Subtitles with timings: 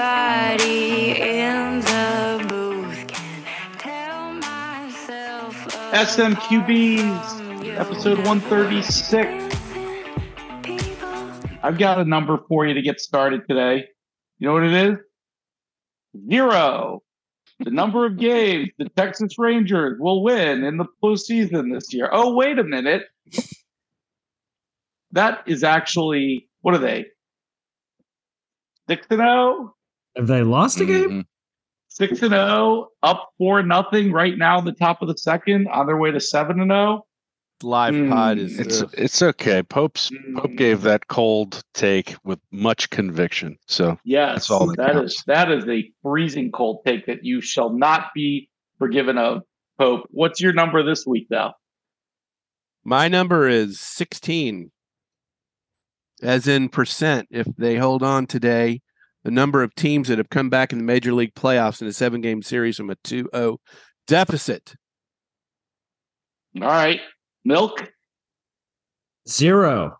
[1.19, 3.43] in the booth can
[3.79, 5.53] tell myself.
[5.91, 9.57] SMQBs, episode 136.
[11.61, 13.89] I've got a number for you to get started today.
[14.39, 14.97] You know what it is?
[16.29, 17.03] Zero.
[17.59, 22.09] The number of games the Texas Rangers will win in the postseason this year.
[22.09, 23.03] Oh, wait a minute.
[25.13, 27.05] That is actually, what are they?
[28.89, 29.73] Six and oh?
[30.15, 31.09] Have they lost a game?
[31.09, 31.25] Mhm.
[31.87, 35.85] Six and oh, up four nothing right now, in the top of the second, on
[35.85, 37.05] their way to seven and oh.
[37.61, 39.61] live Mm, pod is It's uh, it's okay.
[39.63, 40.57] Pope's Pope Mm.
[40.57, 43.57] gave that cold take with much conviction.
[43.67, 45.13] So Yes, That's all that that counts.
[45.19, 48.49] is that is a freezing cold take that you shall not be
[48.79, 49.43] forgiven of,
[49.79, 50.07] Pope.
[50.09, 51.51] What's your number this week, though?
[52.85, 54.69] my number is 16
[56.23, 58.81] as in percent if they hold on today
[59.23, 61.93] the number of teams that have come back in the major league playoffs in a
[61.93, 63.57] seven game series from a 2-0
[64.07, 64.75] deficit
[66.61, 66.99] All right,
[67.45, 67.89] milk.
[69.27, 69.97] Zero.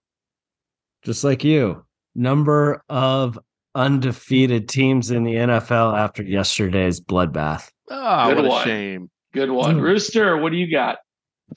[1.04, 1.86] Just like you.
[2.16, 3.40] Number of
[3.76, 7.70] undefeated teams in the NFL after yesterday's bloodbath.
[7.90, 9.82] oh Good what a shame Good one, Mm.
[9.82, 10.38] Rooster.
[10.38, 10.98] What do you got?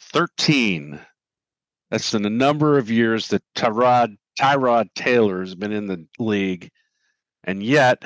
[0.01, 0.99] thirteen.
[1.91, 6.71] That's in the number of years that Tyrod Tyrod Taylor has been in the league,
[7.45, 8.03] and yet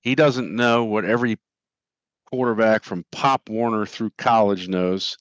[0.00, 1.38] he doesn't know what every
[2.30, 5.16] quarterback from Pop Warner through college knows.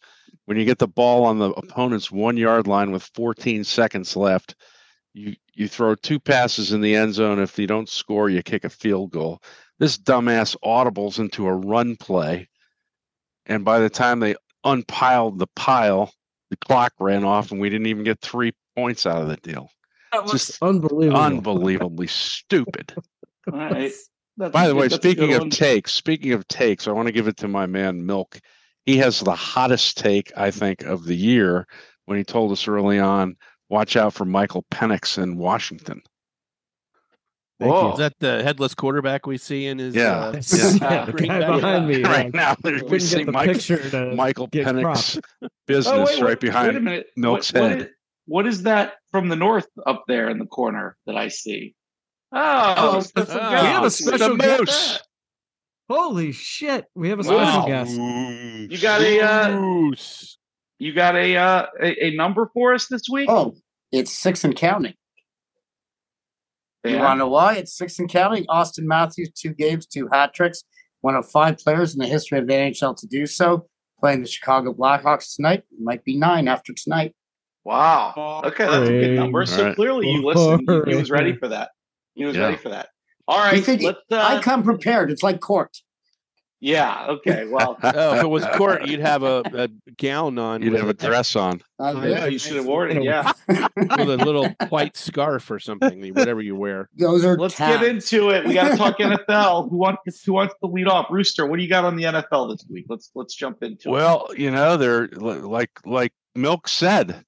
[0.46, 4.56] When you get the ball on the opponent's one yard line with 14 seconds left,
[5.14, 7.40] you you throw two passes in the end zone.
[7.40, 9.42] If you don't score, you kick a field goal.
[9.80, 12.48] This dumbass audibles into a run play,
[13.46, 16.14] and by the time they unpiled the pile,
[16.50, 19.70] the clock ran off, and we didn't even get three points out of the deal.
[20.26, 21.20] Just unbelievable.
[21.22, 22.94] unbelievably stupid.
[23.52, 23.92] All right.
[24.38, 25.50] That's By the good- way, that's speaking of one.
[25.50, 28.40] takes, speaking of takes, I want to give it to my man Milk.
[28.86, 31.68] He has the hottest take, I think, of the year
[32.06, 33.36] when he told us early on,
[33.70, 36.02] watch out for Michael Penix in Washington.
[37.60, 37.88] Thank Whoa.
[37.88, 37.92] you.
[37.94, 40.16] is that the headless quarterback we see in his Yeah.
[40.18, 40.32] uh,
[40.80, 42.04] Yeah, the guy behind me.
[42.04, 45.98] right now, there we couldn't see get the Michael, picture to Michael Penix Oh, business
[45.98, 46.38] wait, right wait, Wait a
[46.80, 47.04] behind.
[47.16, 47.82] Milk's what, what head.
[47.82, 47.88] is-
[48.28, 51.76] what is that from the north up there in the corner that I see?
[52.32, 54.46] Oh, Oh, it's we have a special moose.
[54.66, 55.04] guest.
[55.90, 56.86] Holy shit.
[56.94, 57.46] We have a Wow.
[57.46, 57.96] special guest.
[58.72, 59.92] You got a uh,
[60.80, 63.30] you got a, uh, a a number for us this week?
[63.30, 63.56] Oh,
[63.92, 64.94] it's six and counting.
[66.84, 67.56] You want to know why?
[67.56, 68.46] It's six and counting.
[68.46, 70.64] Auston Matthews, two games, two hat tricks,
[71.02, 73.68] one of five players in the history of the NHL to do so.
[74.00, 75.64] Playing the Chicago Blackhawks tonight.
[75.72, 77.16] It might be nine after tonight.
[77.68, 78.42] Wow.
[78.46, 79.46] Okay, that's a good number.
[79.46, 79.76] So Alright.
[79.76, 80.70] clearly you listened.
[80.86, 81.72] He, he was ready for that.
[82.16, 82.46] He was Yeah.
[82.46, 82.88] ready for that.
[83.28, 83.56] All right.
[83.68, 83.82] You right.
[83.84, 85.12] let's, I uh, come prepared.
[85.12, 85.76] It's like court.
[86.62, 87.08] yeah.
[87.10, 87.46] Okay.
[87.46, 89.68] Well, oh if it was court you'd have a, a
[89.98, 91.62] gown on You'd have a dress on.
[91.78, 93.04] Uh, I know you should have worn it.
[93.04, 93.34] Yeah.
[93.50, 97.82] with a little white scarf or something whatever you wear Those are Let's tabs.
[97.82, 98.46] get into it.
[98.46, 99.70] We got to talk NFL.
[99.70, 101.08] Who wants who wants to lead off?
[101.12, 102.86] Rooster, what do you got on the NFL this week?
[102.88, 103.92] Let's let's jump into it.
[103.92, 107.26] Well, you know, they're like like Milk said,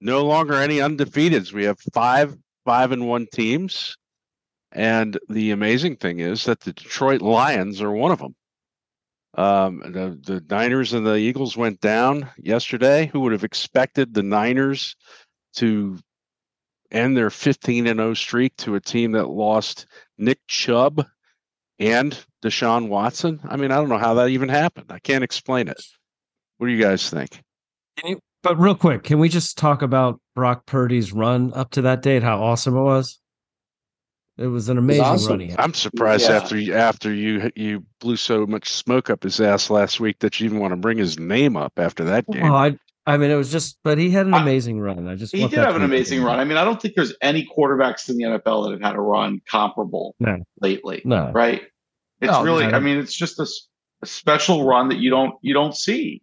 [0.00, 1.52] no longer any undefeateds.
[1.52, 3.96] We have five five and one teams,
[4.72, 8.34] and the amazing thing is that the Detroit Lions are one of them.
[9.34, 13.06] Um, the the Niners and the Eagles went down yesterday.
[13.06, 14.96] Who would have expected the Niners
[15.56, 15.98] to
[16.90, 19.86] end their 15 and 0 streak to a team that lost
[20.18, 21.04] Nick Chubb
[21.78, 23.40] and Deshaun Watson?
[23.44, 24.86] I mean, I don't know how that even happened.
[24.90, 25.80] I can't explain it.
[26.58, 27.42] What do you guys think?
[28.42, 32.22] But real quick, can we just talk about Brock Purdy's run up to that date?
[32.22, 33.18] How awesome it was!
[34.38, 35.30] It was an amazing awesome.
[35.30, 35.40] run.
[35.40, 35.60] he had.
[35.60, 36.36] I'm surprised Yeah.
[36.36, 40.38] after you after you you blew so much smoke up his ass last week that
[40.38, 42.42] you even want to bring his name up after that game.
[42.42, 45.08] Well, I, I mean, it was just, but he had an I- amazing run.
[45.08, 46.28] I just he did have an amazing clear.
[46.28, 46.38] run.
[46.38, 49.00] I mean, I don't think there's any quarterbacks in the NFL that have had a
[49.00, 50.38] run comparable No.
[50.60, 51.02] lately.
[51.04, 51.62] No, Right?
[52.20, 52.66] It's No, really.
[52.66, 52.76] no.
[52.76, 53.68] I mean, it's just a, s-
[54.02, 56.20] a special run that you don't you don't see.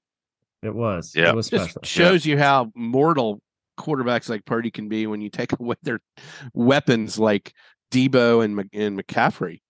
[0.65, 1.13] It was.
[1.15, 1.29] Yeah.
[1.29, 1.81] it was just special.
[1.83, 3.41] shows you how mortal
[3.79, 5.99] quarterbacks like Purdy can be when you take away their
[6.53, 7.53] weapons like
[7.91, 9.61] Deebo and Mc- and McCaffrey.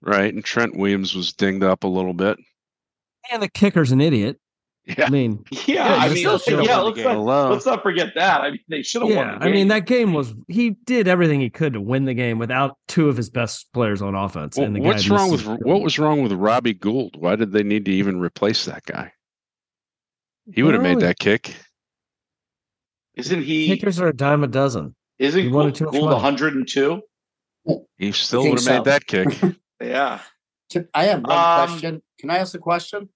[0.00, 2.38] Right, and Trent Williams was dinged up a little bit.
[3.32, 4.38] And the kicker's an idiot.
[4.86, 5.06] Yeah.
[5.06, 6.78] I mean, Yeah, Yeah, I mean, still should've yeah.
[6.78, 8.40] Let's not, let's not forget that.
[8.40, 9.26] I mean, they should have won.
[9.26, 12.14] yeah, The I mean that game was he did everything he could to win the
[12.14, 14.56] game without two of his best players on offense.
[14.56, 17.16] Well, and the guy what's wrong with what was wrong with Robbie Gould?
[17.18, 19.12] Why did they need to even replace that guy?
[20.52, 21.54] He would have made that kick.
[23.14, 23.66] Isn't he?
[23.66, 24.94] Kickers are a dime a dozen.
[25.18, 27.00] Isn't He wanted too Gould Gould 102?
[27.98, 29.28] He still would have made that kick.
[29.80, 30.18] Yeah.
[30.92, 32.02] I have one Um, question.
[32.18, 33.08] Can I ask a question?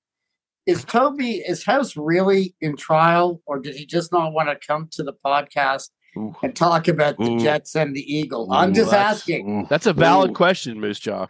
[0.65, 4.87] Is Toby is House really in trial, or did he just not want to come
[4.93, 6.37] to the podcast Ooh.
[6.41, 8.47] and talk about the Jets and the Eagle?
[8.53, 9.51] I'm Ooh, just that's- asking.
[9.63, 9.67] Ooh.
[9.69, 10.35] That's a valid Ooh.
[10.35, 11.27] question, Moose Jaw.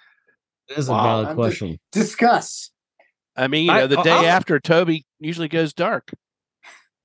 [0.69, 1.79] It is a valid I'm just- question.
[1.93, 2.71] Discuss.
[3.35, 6.11] I mean, you know, the I'll- day I'll- after Toby usually goes dark.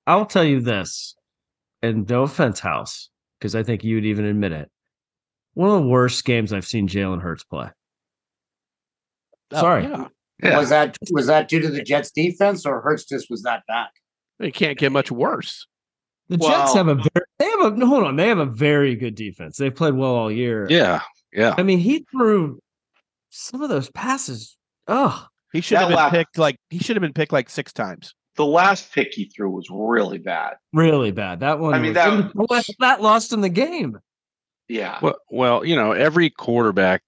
[0.05, 1.15] I'll tell you this,
[1.81, 3.09] and no offense, House,
[3.39, 4.69] because I think you'd even admit it.
[5.53, 7.69] One of the worst games I've seen Jalen Hurts play.
[9.51, 9.83] Oh, Sorry.
[9.83, 10.07] yeah.
[10.43, 10.59] Yeah.
[10.59, 13.87] Was that was that due to the Jets defense, or Hurts just was that bad?
[14.39, 15.65] It can't get much worse.
[16.29, 19.15] The Jets have a very, they have a hold on, they have a very good
[19.15, 19.57] defense.
[19.57, 20.67] They've played well all year.
[20.69, 21.01] Yeah.
[21.33, 21.55] Yeah.
[21.57, 22.59] I mean, he threw
[23.29, 24.57] some of those passes.
[24.87, 27.71] Oh, He should have been lap- picked like he should have been picked like six
[27.73, 28.13] times.
[28.35, 30.55] The last pick he threw was really bad.
[30.73, 31.39] really bad.
[31.39, 31.73] That one.
[31.73, 31.93] I mean,
[32.35, 33.97] was- that- that lost in the game.
[34.67, 34.99] Yeah.
[35.01, 37.01] Well, well, you know, every quarterback,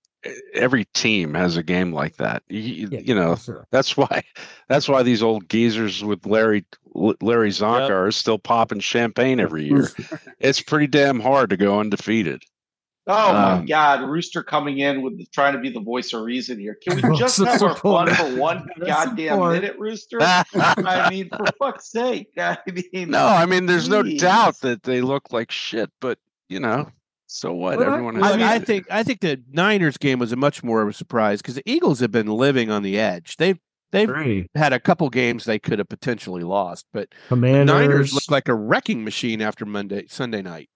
[0.53, 2.41] every team has a game like that.
[2.49, 3.67] You, Yeah, you know, sure.
[3.71, 4.23] that's why
[4.69, 6.65] that's why these old geezers with Larry
[6.95, 7.91] Larry Csonka Yep.
[7.91, 9.89] are still popping champagne every year.
[10.39, 12.43] it's pretty damn hard to go undefeated.
[13.09, 16.21] Oh my Um, God, Rooster coming in with the, trying to be the voice of
[16.21, 16.75] reason here.
[16.75, 19.53] Can we just of have our fun for one Voice of goddamn support.
[19.53, 20.19] minute, Rooster?
[20.21, 22.29] I mean, for fuck's sake.
[22.37, 22.57] I
[22.93, 26.19] mean, No, I mean, there's no doubt that they look like shit, but
[26.49, 26.91] you know,
[27.25, 27.77] so what?
[27.79, 28.29] But I- Everyone I has.
[28.31, 30.93] Look, mean- I think I think the Niners game was a much more of a
[30.93, 33.37] surprise because the Eagles have been living on the edge.
[33.37, 33.57] They've
[33.91, 37.35] they've Three had a couple games they could have potentially lost, but the.
[37.35, 40.69] Niners look like a wrecking machine after Monday Sunday night.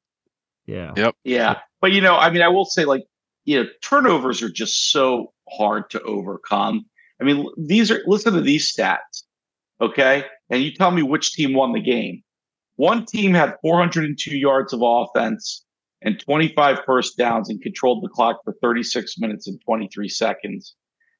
[0.65, 0.93] yeah.
[0.95, 1.15] Yep.
[1.23, 3.03] Yeah, but you know, I mean, I will say, like,
[3.43, 6.85] you know, turnovers are just so hard to overcome.
[7.19, 9.23] I mean, these are listen to these stats,
[9.81, 10.23] okay?
[10.49, 12.23] And you tell me which team won the game.
[12.77, 15.65] One team had 402 yards of offense
[16.01, 20.75] and 25 first downs and controlled the clock for 36 minutes and 23 seconds.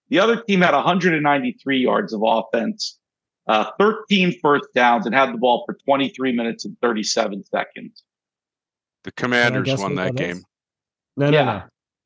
[0.07, 2.99] The other team had 193 yards of offense,
[3.49, 8.01] uh, 13 first downs, and had the ball for 23 minutes and 37 seconds.
[9.03, 10.35] The Commanders won that that is?
[10.35, 10.45] game.
[11.17, 11.43] No, Yeah.
[11.45, 11.63] no, no.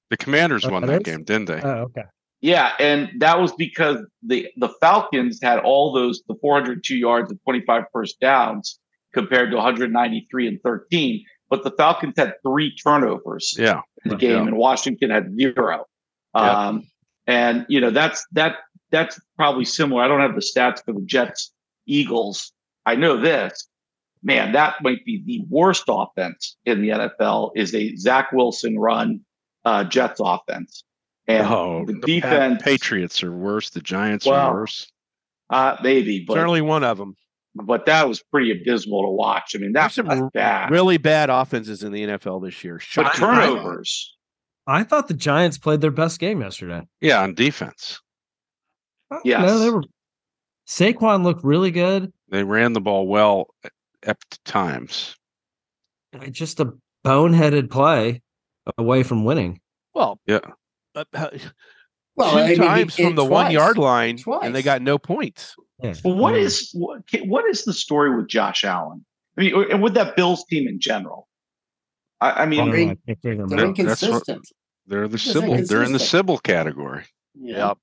[0.09, 1.15] The Commanders Oh, won that that is?
[1.15, 1.61] game, didn't they?
[1.61, 2.03] Oh, okay.
[2.41, 7.39] Yeah, and that was because the the Falcons had all those the 402 yards and
[7.43, 8.79] 25 first downs
[9.13, 13.81] compared to 193 and 13, but the Falcons had three turnovers yeah.
[14.05, 14.47] in the game, Yeah.
[14.47, 15.85] and Washington had zero.
[16.35, 16.43] Yep.
[16.43, 16.83] Um,
[17.25, 18.57] and you know that's that
[18.91, 20.03] that's probably similar.
[20.03, 21.51] I don't have the stats for the Jets
[21.87, 22.53] Eagles.
[22.85, 23.67] I know this.
[24.27, 27.51] Man, that might be the worst offense in the NFL.
[27.55, 29.21] Is a Zach Wilson run
[29.63, 30.83] uh, Jets offense,
[31.27, 33.69] and oh, the Pa- defense Patriots are worse.
[33.69, 34.51] The Giants Wow.
[34.51, 34.91] are worse.
[35.49, 37.15] Uh, maybe, but Certainly one of them.
[37.55, 39.55] but that was pretty abysmal to watch.
[39.55, 40.71] I mean, There's that's, some r- bad.
[40.71, 42.81] Really bad offenses in the NFL this year.
[42.97, 44.13] but turnovers.
[44.67, 46.85] I thought the Giants played their best game yesterday.
[46.99, 48.01] Yeah, on defense,
[49.09, 49.21] No,
[49.59, 49.83] they were.
[50.67, 52.11] Saquon looked really good.
[52.29, 53.47] they ran the ball well
[54.03, 55.15] at times.
[56.31, 56.73] Just a
[57.05, 58.21] boneheaded play
[58.77, 59.59] away from winning.
[59.93, 60.39] Well, Yeah.
[60.95, 61.03] uh,
[62.15, 64.97] Well, two I mean, times he- from the one yard line, and they got no
[64.97, 65.55] points.
[65.83, 65.93] Yeah.
[66.03, 69.05] Well, what I mean, is what, what is the story with Josh Allen?
[69.37, 71.27] I mean, and with that Bills team in general.
[72.19, 73.75] I, I I mean, They- know, I can't figure them They're They're- out.
[73.77, 74.47] that's what- inconsistent.
[74.87, 75.41] They're the Sybil.
[75.41, 76.01] They're in the inconsistent.
[76.01, 77.03] Sybil category.
[77.35, 77.73] Yeah.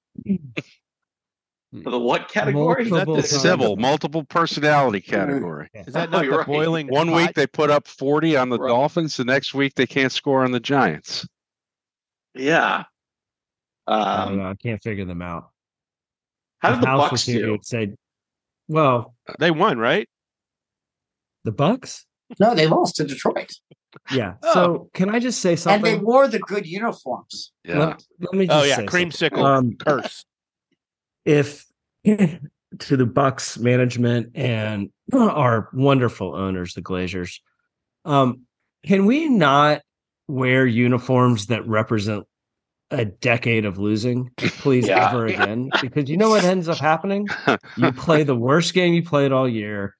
[1.83, 2.85] For the what category?
[2.85, 3.43] Multiple The The times.
[3.43, 5.69] Sybil, multiple personality category.
[5.75, 6.47] Is that Oh, not you're the right.
[6.47, 6.87] boiling?
[6.87, 7.17] One pot?
[7.17, 8.69] week they put up 40 on the Right.
[8.69, 9.17] Dolphins.
[9.17, 11.27] The next week they can't score on the Giants.
[12.35, 12.85] Yeah.
[13.87, 14.51] I don't Um, know.
[14.51, 15.51] I can't figure them out.
[16.61, 17.59] how did the House was Bucs here, do?
[17.63, 17.93] say,
[18.69, 20.09] "Well, they won, right?
[21.45, 22.05] the Bucs."
[22.41, 23.53] No, they lost to Detroit,
[24.11, 24.35] Yeah.
[24.43, 24.53] Oh.
[24.55, 25.93] So can I just say something?
[25.93, 27.53] and they wore the good uniforms.
[27.65, 27.79] Yeah.
[27.79, 29.45] Let, let me just Oh yeah, say creamsicle.
[29.45, 30.25] Um, curse.
[31.25, 31.65] If
[32.05, 37.41] to the Bucs management and our wonderful owners, the Glazers,
[38.05, 38.43] um,
[38.85, 39.83] can we not
[40.29, 42.25] wear uniforms that represent
[42.91, 45.09] a decade of losing, please, Yeah.
[45.09, 45.71] ever again?
[45.81, 47.29] Because you know what ends up happening?
[47.77, 49.95] You play the worst game you played all year.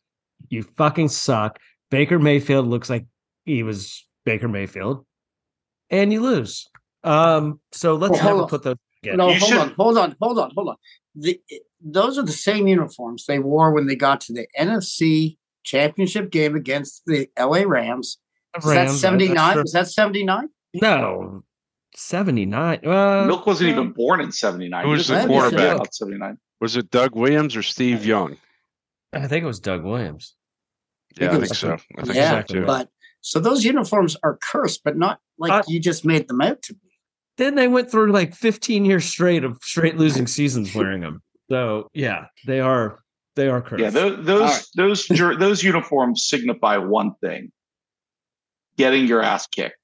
[0.51, 1.59] You fucking suck.
[1.91, 3.07] Baker Mayfield looks like
[3.47, 5.05] he was Baker Mayfield,
[5.91, 6.69] and you lose.
[7.03, 8.77] Um, so let's Well, never put those.
[9.05, 9.17] Together.
[9.17, 10.77] No, You hold should- on, hold on, hold on, hold on.
[11.15, 11.41] The,
[11.81, 16.57] those are the same uniforms they wore when they got to the NFC Championship game
[16.57, 18.19] against the LA Rams.
[18.59, 19.53] Is that Rams, I'm 79?
[19.55, 19.63] sure.
[19.63, 20.49] Was that 79?
[20.75, 21.45] No,
[21.95, 22.81] seventy nine.
[22.85, 24.85] Uh, Milk wasn't even born in '79.
[24.85, 25.95] Who was the quarterback?
[25.95, 26.39] '79.
[26.61, 28.37] Was it Doug Williams or Steve Young?
[29.13, 30.35] I think it was Doug Williams.
[31.21, 31.75] Yeah, I it think so.
[31.97, 32.89] I think yeah, so but
[33.21, 36.75] So those uniforms are cursed, but not like Uh, you just made them out to
[36.75, 36.81] be.
[37.37, 41.21] Then they went through like 15 years straight of straight losing seasons wearing them.
[41.51, 43.01] So yeah, they are
[43.37, 43.83] they are cursed.
[43.83, 44.65] Yeah, those those right.
[44.77, 45.07] those
[45.39, 47.51] those uniforms signify one thing:
[48.77, 49.77] getting your ass kicked,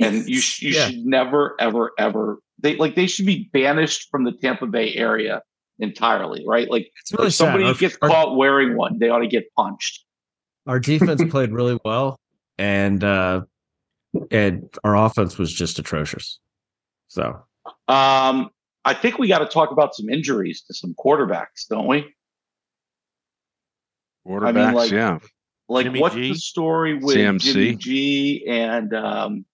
[0.00, 0.86] and you sh- you Yeah.
[0.88, 5.42] should never ever ever they like they should be banished from the Tampa Bay area
[5.78, 6.68] entirely, right?
[6.70, 7.64] Like really if somebody.
[7.64, 10.04] Our- gets our- caught wearing one, they ought to get punched.
[10.66, 12.18] our defense played really well
[12.58, 13.40] and uh
[14.30, 16.38] and our offense was just atrocious
[17.08, 17.42] so
[17.88, 18.50] Um,
[18.84, 22.14] I think we got to talk about some injuries to some quarterbacks, don't we?
[24.26, 25.18] Quarterbacks, like, yeah.
[25.68, 26.32] Like, Jimmy what's G?
[26.32, 27.40] the story with CMC?
[27.40, 29.44] Jimmy G and um,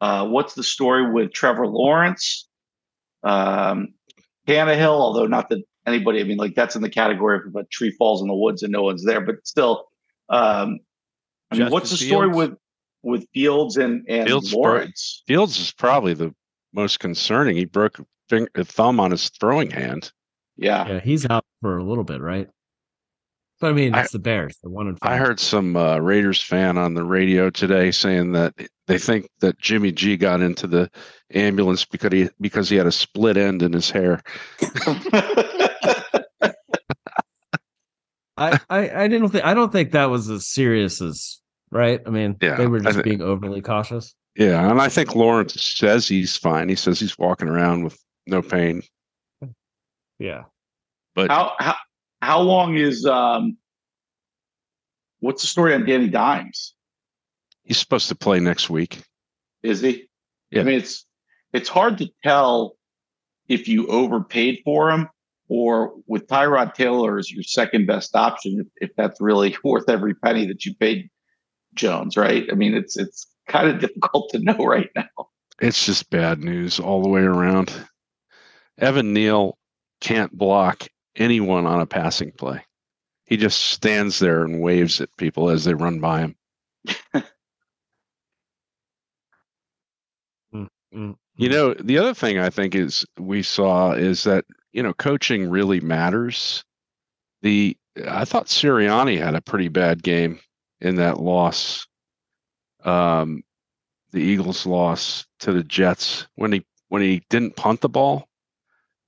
[0.00, 2.48] uh, what's the story with Trevor Lawrence?
[3.22, 3.94] Um,
[4.46, 7.90] Tannehill, although not that anybody, I mean, like that's in the category of a tree
[7.92, 9.86] falls in the woods and no one's there, but still,
[10.28, 10.80] um,
[11.50, 12.54] I mean, what's the Justin story with
[13.02, 15.22] with Fields and and Fields broke- Lawrence?
[15.26, 16.34] Fields is probably the
[16.78, 17.56] most concerning.
[17.56, 20.12] He broke a, finger, a thumb on his throwing hand.
[20.56, 22.48] Yeah, yeah he's out for a little bit right
[23.60, 26.42] but i mean I- it's the bears the one and I heard some uh, Raiders
[26.42, 28.54] fan on the radio today saying that
[28.88, 30.90] they think that Jimmy G got into the
[31.32, 34.20] ambulance because he because he had a split end in his hair.
[38.36, 42.10] I, I i didn't think i don't think that was as serious as right i
[42.10, 46.08] mean Yeah, they were just thi- being overly cautious Yeah, and I think Lawrence says
[46.08, 46.68] he's fine.
[46.68, 48.82] He says he's walking around with no pain.
[50.18, 50.44] yeah
[51.14, 51.74] But how how
[52.22, 53.58] how long is um?
[55.20, 56.74] What's the story on Danny Dimes?
[57.68, 59.02] he's supposed to play next week.
[59.62, 60.08] Is he?
[60.50, 60.62] Yeah.
[60.62, 61.04] I mean, it's
[61.52, 62.76] it's hard to tell
[63.48, 65.08] if you overpaid for him
[65.48, 70.14] or with Tyrod Taylor as your second best option, if, if that's really worth every
[70.14, 71.08] penny that you paid
[71.74, 72.46] Jones, right?
[72.50, 75.28] I mean, it's it's kind of difficult to know right now.
[75.60, 77.72] It's just bad news all the way around.
[78.78, 79.58] Evan Neal
[80.00, 80.86] can't block
[81.16, 82.62] anyone on a passing play.
[83.24, 86.36] He just stands there and waves at people as they run by him.
[90.94, 91.16] Mm.
[91.36, 95.48] You know, the other thing I think is we saw is that, you know, coaching
[95.48, 96.64] really matters.
[97.42, 97.76] The
[98.06, 100.40] I thought Sirianni had a pretty bad game
[100.80, 101.86] in that loss.
[102.84, 103.42] Um
[104.12, 108.28] the Eagles loss to the Jets when he when he didn't punt the ball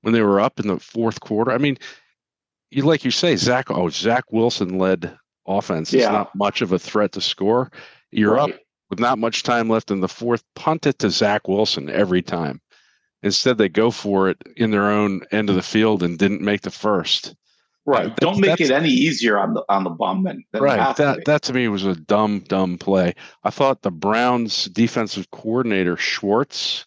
[0.02, 1.52] when they were up in the fourth quarter.
[1.52, 1.78] I mean,
[2.70, 6.10] you like you say, Zach oh Zach Wilson led offense Yeah.
[6.10, 7.70] not much of a threat to score.
[8.10, 8.50] You're up
[8.90, 12.60] with not much time left in the fourth, punt it to Zach Wilson every time.
[13.22, 16.62] Instead, they go for it in their own end of the field and didn't make
[16.62, 17.34] the first.
[17.90, 18.14] Right.
[18.16, 20.96] Don't make it any easier on the on the bum than, than right.
[20.96, 23.14] That that to me was a dumb, dumb play.
[23.42, 26.86] I thought the Browns defensive coordinator Schwartz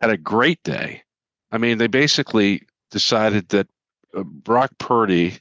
[0.00, 1.02] had a great day.
[1.50, 3.66] I mean, they basically decided that
[4.16, 5.38] uh, Brock Purdy,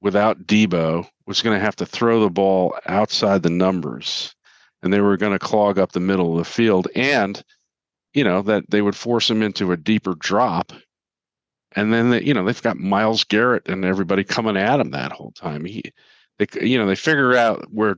[0.00, 4.34] without Deebo, was going to have to throw the ball outside the numbers,
[4.82, 7.42] and they were going to clog up the middle of the field, and
[8.14, 10.72] you know that they would force him into a deeper drop.
[11.72, 15.12] And then they, you know they've got Myles Garrett and everybody coming at him that
[15.12, 15.64] whole time.
[15.64, 15.82] He,
[16.38, 17.96] they, you know, they figure out where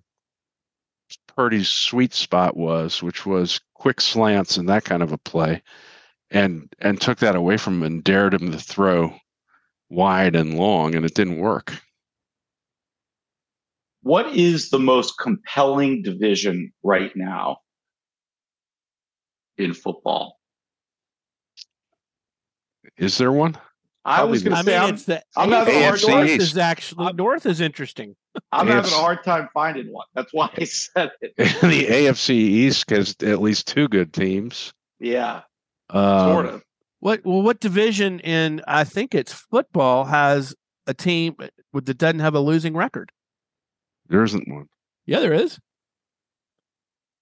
[1.36, 5.62] Purdy's sweet spot was, which was quick slants and that kind of a play,
[6.30, 9.14] and and took that away from him and dared him to throw
[9.88, 11.74] wide and long, and it didn't work.
[14.02, 17.58] What is the most compelling division right now
[19.56, 20.40] in football?
[22.98, 23.56] Is there one?
[24.04, 26.28] I was going to say mean, I'm, it's the I'm having a hard AFC North
[26.28, 28.16] time- is actually North is interesting.
[28.50, 30.06] I'm having a hard time finding one.
[30.14, 31.34] That's why I said it.
[31.36, 34.72] the AFC East has at least two good teams.
[34.98, 35.42] Yeah,
[35.90, 36.62] Um, sort of.
[37.00, 40.54] What well, what division in I think it's football has
[40.86, 41.36] a team
[41.72, 43.10] with that doesn't have a losing record?
[44.08, 44.66] There isn't one.
[45.06, 45.58] Yeah, there is.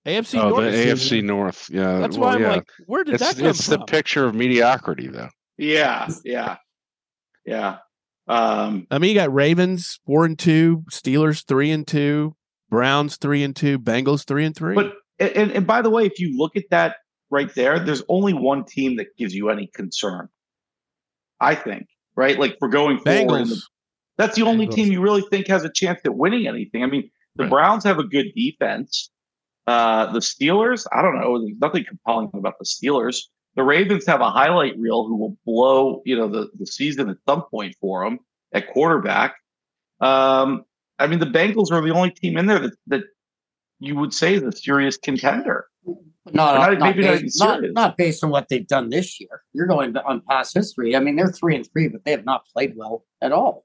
[0.07, 0.73] AFC oh, North.
[0.73, 1.69] the AFC North.
[1.71, 2.53] Yeah, That's well, why I'm yeah.
[2.53, 5.29] like, where did it's that come it's the picture of mediocrity, though.
[5.61, 6.57] Yeah, yeah,
[7.45, 7.79] yeah.
[8.27, 12.35] Um, I mean, you got Ravens four and two, Steelers three and two,
[12.71, 14.75] Browns three and two, Bengals three and three.
[14.75, 16.97] but and, and by the way, if you look at that
[17.31, 20.29] right there, there's only one team that gives you any concern.
[21.41, 21.87] I think,
[22.17, 22.39] right?
[22.39, 23.61] Like for going forward, the,
[24.17, 24.75] that's the only Bengals.
[24.75, 26.83] team you really think has a chance at winning anything.
[26.83, 27.51] I mean, the Right.
[27.51, 29.11] Browns have a good defense.
[29.67, 31.39] Uh, the Steelers, I don't know.
[31.39, 33.25] There's nothing compelling about the Steelers.
[33.57, 37.17] The Ravens have a highlight reel who will blow, you know, the, the season at
[37.29, 38.21] some point for them
[38.53, 39.35] at quarterback.
[40.01, 40.65] Um,
[40.99, 43.03] I mean, the Bengals are the only team in there that, that
[43.81, 45.67] you would say is a serious contender.
[45.87, 49.43] Not, Not- not, maybe not based, not, not based on what they've done this year.
[49.53, 50.95] You're going on past history.
[50.95, 53.65] I mean, they're three and three, but they have not played well at all.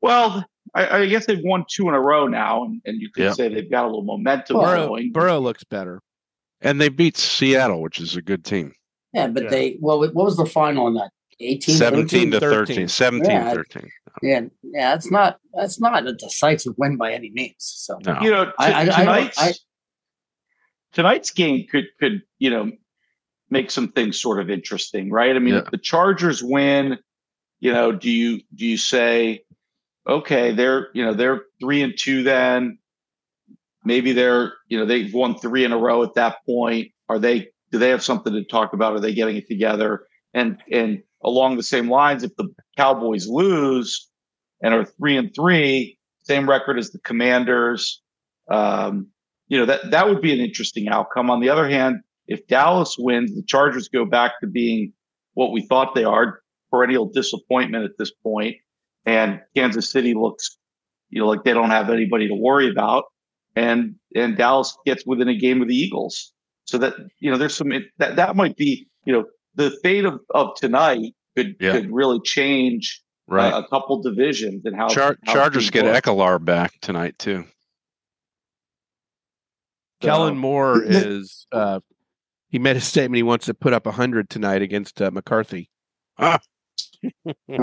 [0.00, 3.24] Well, I, I guess they've won two in a row now, and, and you could
[3.24, 3.32] Yeah.
[3.32, 5.12] say they've got a little momentum Burrow, going.
[5.12, 6.00] Burrow looks better.
[6.60, 8.72] And they beat Seattle, which is a good team.
[9.12, 9.50] Yeah, but Yeah.
[9.50, 11.10] they well, what was the final on that?
[11.40, 12.66] 18, 17 to 13.
[12.76, 12.88] 13.
[12.88, 13.52] 17 Yeah.
[13.54, 13.90] 13.
[14.22, 17.54] Yeah, yeah, it's not that's not a decisive win by any means.
[17.58, 18.20] So No.
[18.22, 19.52] You know, t- I- I- I don't- tonight's I-
[20.92, 22.70] tonight's game could could you know
[23.50, 25.34] make some things sort of interesting, right?
[25.36, 25.60] I mean, Yeah.
[25.60, 26.98] if the Chargers win,
[27.60, 29.44] you know, do you do you say,
[30.06, 32.78] okay, they're you know they're three and two then?
[33.84, 36.92] Maybe they're you know they've won three in a row at that point.
[37.08, 38.92] Are they do they have something to talk about?
[38.92, 40.06] Are they getting it together?
[40.34, 44.08] And and along the same lines, if the Cowboys lose
[44.62, 48.02] and are three and three, same record as the Commanders,
[48.50, 49.08] um,
[49.48, 51.30] you know that that would be an interesting outcome.
[51.30, 54.92] On the other hand, if Dallas wins, the Chargers go back to being
[55.34, 58.56] what we thought they are, perennial disappointment at this point,
[59.06, 60.58] and Kansas City looks,
[61.08, 63.04] you know, like they don't have anybody to worry about,
[63.56, 66.32] and and Dallas gets within a game of the Eagles.
[66.64, 70.20] So that you know, there's some that that might be you know the fate of
[70.30, 71.72] of tonight could Yeah.
[71.72, 73.52] could really change Right.
[73.52, 75.94] uh, a couple divisions and how Char- how Chargers get look.
[76.04, 77.44] Ekeler back tonight, too.
[80.00, 81.80] Kellen Moore is uh
[82.48, 85.70] he made a statement he wants to put up 100 tonight against uh, McCarthy.
[86.18, 86.38] well,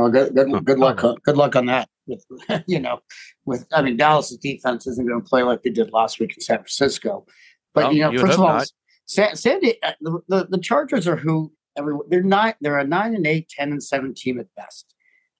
[0.09, 1.87] good good, good luck on, good luck on that.
[2.07, 2.25] With,
[2.67, 2.99] you know,
[3.45, 6.41] with I mean Dallas's defense isn't going to play like they did last week in
[6.41, 7.25] San Francisco.
[7.73, 8.67] But Well, you know, you first of all, not.
[9.09, 13.15] San, Sandy, uh, the, the the Chargers are who everyone they're not they're a nine
[13.15, 14.93] and eight, 10 and seven team at best.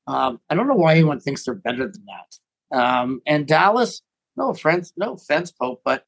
[0.08, 2.76] Um, I don't know why anyone thinks they're better than that.
[2.76, 4.02] Um, and Dallas,
[4.36, 6.04] no offense, no offense, Pope, but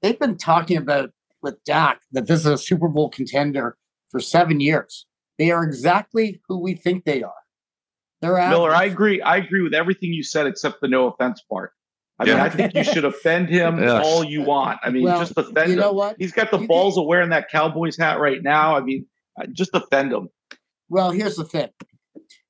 [0.00, 1.10] they've been talking about
[1.42, 3.76] with Dak that this is a Super Bowl contender
[4.08, 5.06] for seven years.
[5.38, 7.32] They are exactly who we think they are.
[8.22, 9.20] They're Miller, I agree.
[9.20, 11.72] I agree with everything you said except the no offense part.
[12.18, 14.04] I mean, I think you should offend him Yes.
[14.06, 14.78] all you want.
[14.84, 15.96] I mean, Well, just offend you know him.
[15.96, 16.16] what?
[16.18, 18.76] He's got the You balls of wearing that Cowboys hat right now.
[18.76, 19.06] I mean,
[19.40, 20.28] uh, just offend him.
[20.88, 21.68] Well, here's the thing.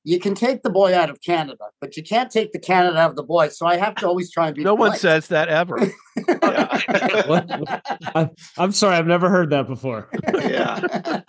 [0.06, 3.08] You can take the boy out of Canada, but you can't take the Canada out
[3.10, 3.48] of the boy.
[3.48, 4.62] So I have to always try and be.
[4.62, 5.78] No one says that ever.
[6.28, 10.10] I, I'm sorry, I've never heard that before.
[10.34, 11.22] yeah.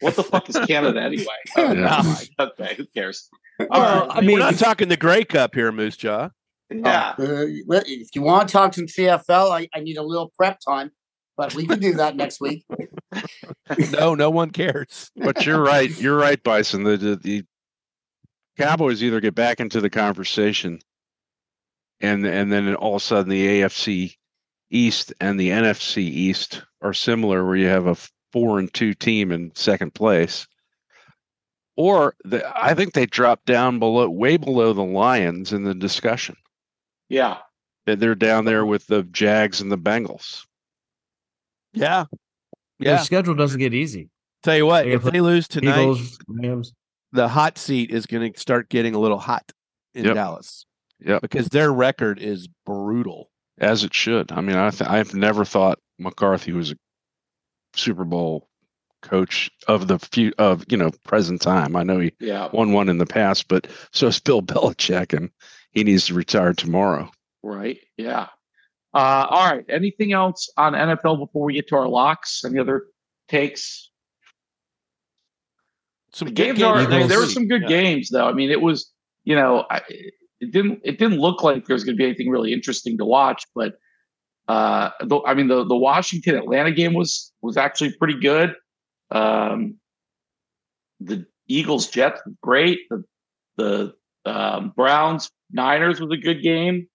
[0.00, 1.24] What the fuck is Canada anyway?
[1.56, 2.02] Oh, Yeah.
[2.02, 2.16] never.
[2.60, 3.28] Okay, who cares?
[3.58, 4.18] All Well, right.
[4.18, 6.28] I mean, We're not talking the Grey Cup here, Moose Jaw.
[6.70, 7.14] Yeah.
[7.18, 10.90] Uh, if you want to talk some CFL, I, I need a little prep time,
[11.36, 12.64] but we can do that next week.
[13.92, 15.10] No, no one cares.
[15.14, 15.90] But you're right.
[16.00, 16.84] You're right, Bison.
[16.84, 17.44] The, the, the
[18.56, 20.80] Cowboys either get back into the conversation
[22.00, 24.14] and and then all of a sudden the AFC
[24.70, 27.96] East and the NFC East are similar where you have a
[28.32, 30.46] four and two team in second place.
[31.76, 36.36] Or the, I think they drop down below way below the Lions in the discussion.
[37.08, 37.38] Yeah.
[37.86, 40.44] That They're down there with the Jags and the Bengals.
[41.72, 42.04] Yeah.
[42.78, 42.98] Their Yeah.
[43.02, 44.10] schedule doesn't get easy.
[44.42, 46.72] Tell you what, They if they lose tonight, Eagles, Rams.
[47.12, 49.50] the hot seat is going to start getting a little hot
[49.94, 50.14] in Yep.
[50.14, 50.64] Dallas.
[51.00, 51.18] Yeah.
[51.20, 53.30] Because their record is brutal.
[53.60, 54.30] as it should.
[54.30, 56.76] I mean, I th- I've never thought McCarthy was a
[57.74, 58.48] Super Bowl
[59.02, 61.74] coach of the few of you know present time.
[61.74, 62.48] I know he Yeah.
[62.52, 65.30] won one in the past, but so is Bill Belichick, and
[65.72, 67.10] he needs to retire tomorrow.
[67.42, 67.78] Right.
[67.96, 68.26] Yeah.
[68.94, 69.64] Uh, all right.
[69.68, 72.42] Anything else on NFL before we get to our locks?
[72.44, 72.86] Any other
[73.28, 73.90] takes?
[76.12, 77.68] Some The good games are games there, there were some good Yeah.
[77.68, 78.26] games though.
[78.26, 78.92] I mean, it was
[79.24, 79.82] you know I,
[80.40, 83.04] it didn't it didn't look like there was going to be anything really interesting to
[83.04, 83.74] watch, but
[84.48, 88.54] uh, the, I mean the the Washington Atlanta game was was actually pretty good.
[89.10, 89.76] Um,
[91.00, 92.80] the Eagles Jets great.
[92.88, 93.04] The
[93.58, 93.94] the
[94.28, 96.86] um, Browns Niners was a good game.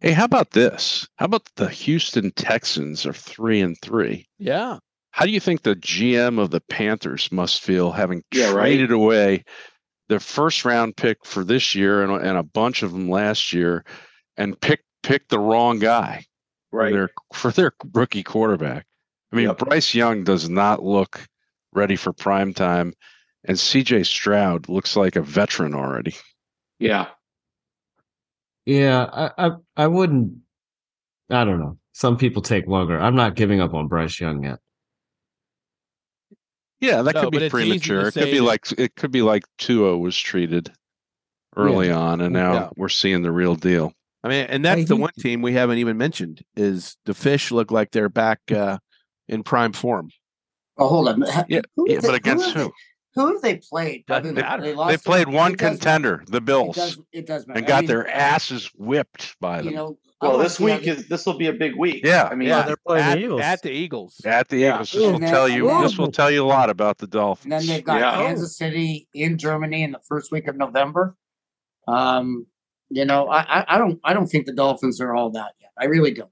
[0.00, 1.06] Hey, how about this?
[1.16, 4.28] How about the Houston Texans are three and three?
[4.38, 4.78] Yeah.
[5.10, 8.62] How do you think the GM of the Panthers must feel having Yeah, right.
[8.62, 9.44] traded away
[10.08, 13.84] their first round pick for this year and, and a bunch of them last year,
[14.36, 16.24] and pick pick the wrong guy
[16.70, 18.86] for their for their rookie quarterback?
[19.32, 19.58] I mean, Yep.
[19.58, 21.26] Bryce Young does not look
[21.72, 22.94] ready for prime time,
[23.44, 26.14] and CJ Stroud looks like a veteran already.
[26.78, 27.06] Yeah.
[28.66, 30.34] Yeah, I, I I wouldn't.
[31.30, 31.78] I don't know.
[31.92, 32.98] Some people take longer.
[33.00, 34.58] I'm not giving up on Bryce Young yet.
[36.80, 38.08] Yeah, that No, could be it's easy to premature.
[38.08, 40.72] It could be that- like it could be like Tua was treated
[41.56, 42.68] early on, and now Yeah.
[42.76, 43.92] we're seeing the real deal.
[44.22, 47.14] I mean, and that's I the think- one team we haven't even mentioned is the
[47.14, 48.78] fish look like they're back uh,
[49.28, 50.10] in prime form.
[50.76, 51.24] Oh, hold on.
[51.48, 52.72] Yeah, yeah, but against have who?
[53.14, 54.06] Who have they played?
[54.06, 54.62] Doesn't Other than- matter.
[54.62, 56.30] They, They played to- one it contender, matter.
[56.30, 56.98] the It Bills, does.
[57.12, 57.58] It does matter.
[57.58, 59.98] and I got mean, their asses whipped by You them know.
[60.22, 62.04] Well, this week is this will be a big week.
[62.04, 63.40] Yeah, I mean, Yeah, they're playing at, the Eagles.
[63.42, 64.20] at the Eagles.
[64.24, 64.74] at the Yeah.
[64.74, 64.92] Eagles.
[64.92, 65.70] This will tell you.
[65.70, 67.50] and This will tell you a lot about the And Dolphins.
[67.50, 68.26] then they've got Yeah.
[68.26, 71.16] Kansas City in Germany in the first week of November.
[71.88, 72.46] Um,
[72.90, 75.70] you know, I, I, I don't I don't think the Dolphins are all that yet.
[75.78, 76.30] I really don't.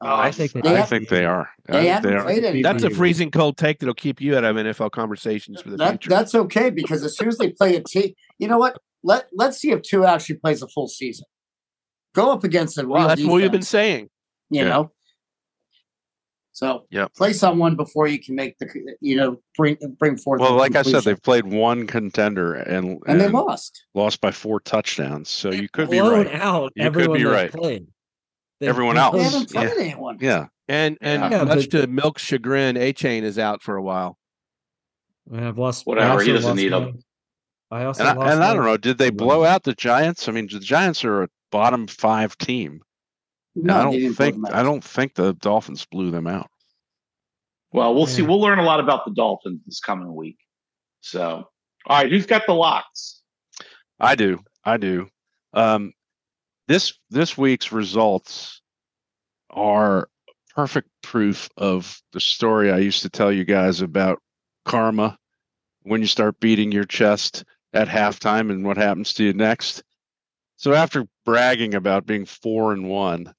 [0.00, 1.50] I Um, think they- they I think they are.
[1.68, 2.22] I they think haven't are.
[2.24, 2.62] played any.
[2.62, 5.90] That's a freezing cold take that'll keep you out of NFL conversations for the that,
[5.90, 6.10] future.
[6.10, 8.78] that's okay because as soon as they play a team, you know what?
[9.02, 11.26] Let let's see if Tua actually plays a full season.
[12.14, 14.08] Go up against a real well, that's what you've been saying.
[14.50, 14.68] You Yeah.
[14.68, 14.92] know.
[16.52, 17.14] So Yep.
[17.14, 18.68] play someone before you can make the
[19.00, 20.40] you know bring bring forth.
[20.40, 23.84] Well, the like I said, they've played one contender and and they lost.
[23.94, 25.28] lost by four touchdowns.
[25.28, 26.26] So you could be right.
[26.34, 27.52] out You could be right.
[27.52, 27.86] played.
[28.60, 29.52] They've Everyone been else.
[29.52, 29.84] Haven't yeah.
[29.84, 30.18] anyone.
[30.20, 30.46] Yeah.
[30.68, 34.18] And and Yeah, much but- to Milk's chagrin, Achane is out for a while.
[35.32, 35.82] I've lost.
[35.86, 36.82] I Whatever, he also doesn't lost need 'em.
[37.70, 40.26] my- I also And I, and I don't know, did they blow out the Giants?
[40.28, 42.80] I mean, the Giants are a bottom five team.
[43.54, 44.50] No, I don't think.
[44.50, 46.48] I don't think the Dolphins blew them out.
[47.72, 48.22] well, we'll see.
[48.22, 50.38] We'll learn a lot about the Dolphins this coming week.
[51.00, 51.48] So,
[51.86, 53.20] all right, who's got the locks?
[54.00, 54.40] I do.
[54.64, 55.08] I do.
[55.52, 55.92] Um,
[56.68, 58.60] this this week's results
[59.50, 60.08] are
[60.54, 64.20] perfect proof of the story I used to tell you guys about
[64.64, 65.18] karma
[65.82, 69.82] when you start beating your chest at halftime and what happens to you next.
[70.56, 73.32] So after bragging about being four and one,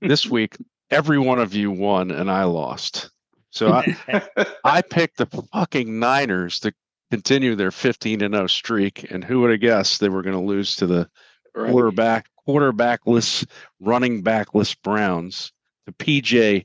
[0.00, 0.56] this week
[0.90, 3.10] every one of you won and I lost.
[3.50, 4.22] So I,
[4.64, 6.72] I picked the fucking Niners to
[7.10, 10.42] continue their 15 and 0 streak, and who would have guessed they were going to
[10.42, 11.08] lose to the
[11.54, 11.70] Right.
[11.70, 13.46] quarterback, quarterbackless,
[13.80, 15.52] running backless Browns,
[15.86, 16.64] the PJ,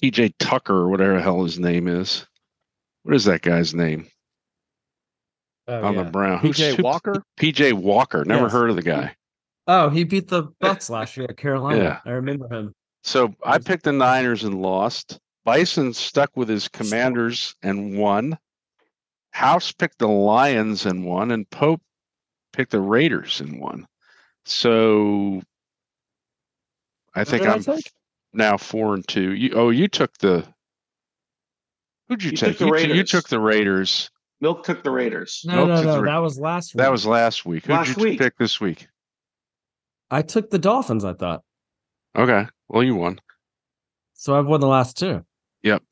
[0.00, 2.26] PJ Tucker, or whatever the hell his name is.
[3.02, 4.08] What is that guy's name
[5.68, 6.02] Oh, on yeah.
[6.04, 6.38] the Brown?
[6.40, 7.22] Who's- PJ who- Walker?
[7.38, 8.24] PJ Walker.
[8.24, 8.52] Never Yes.
[8.52, 9.14] heard of the guy.
[9.68, 11.82] Oh, he beat the Bucs last year at Carolina.
[11.82, 12.00] Yeah.
[12.04, 12.72] I remember him.
[13.02, 15.18] So I picked the Niners and lost.
[15.44, 18.38] Bison stuck with his Commanders and won.
[19.32, 21.82] House picked the Lions and won, and Pope
[22.52, 23.86] picked the Raiders and won.
[24.46, 25.42] So
[27.16, 27.90] I think did I I'm take?
[28.32, 29.34] now four and two.
[29.34, 30.46] You, oh, you took the.
[32.08, 32.56] Who'd you, You take?
[32.58, 34.08] took the you, t- you took the Raiders.
[34.40, 35.42] Milk took the Raiders.
[35.44, 35.92] No, Nope, no, no.
[35.96, 36.78] the Ra- That was last week.
[36.78, 37.66] That was last week.
[37.66, 38.18] Who'd Last you week.
[38.20, 38.86] pick this week?
[40.12, 41.04] I took the Dolphins.
[41.04, 41.42] I thought
[42.16, 43.18] Okay, well you won.
[44.14, 44.38] so.
[44.38, 45.24] I've won the last two.
[45.64, 45.82] Yep.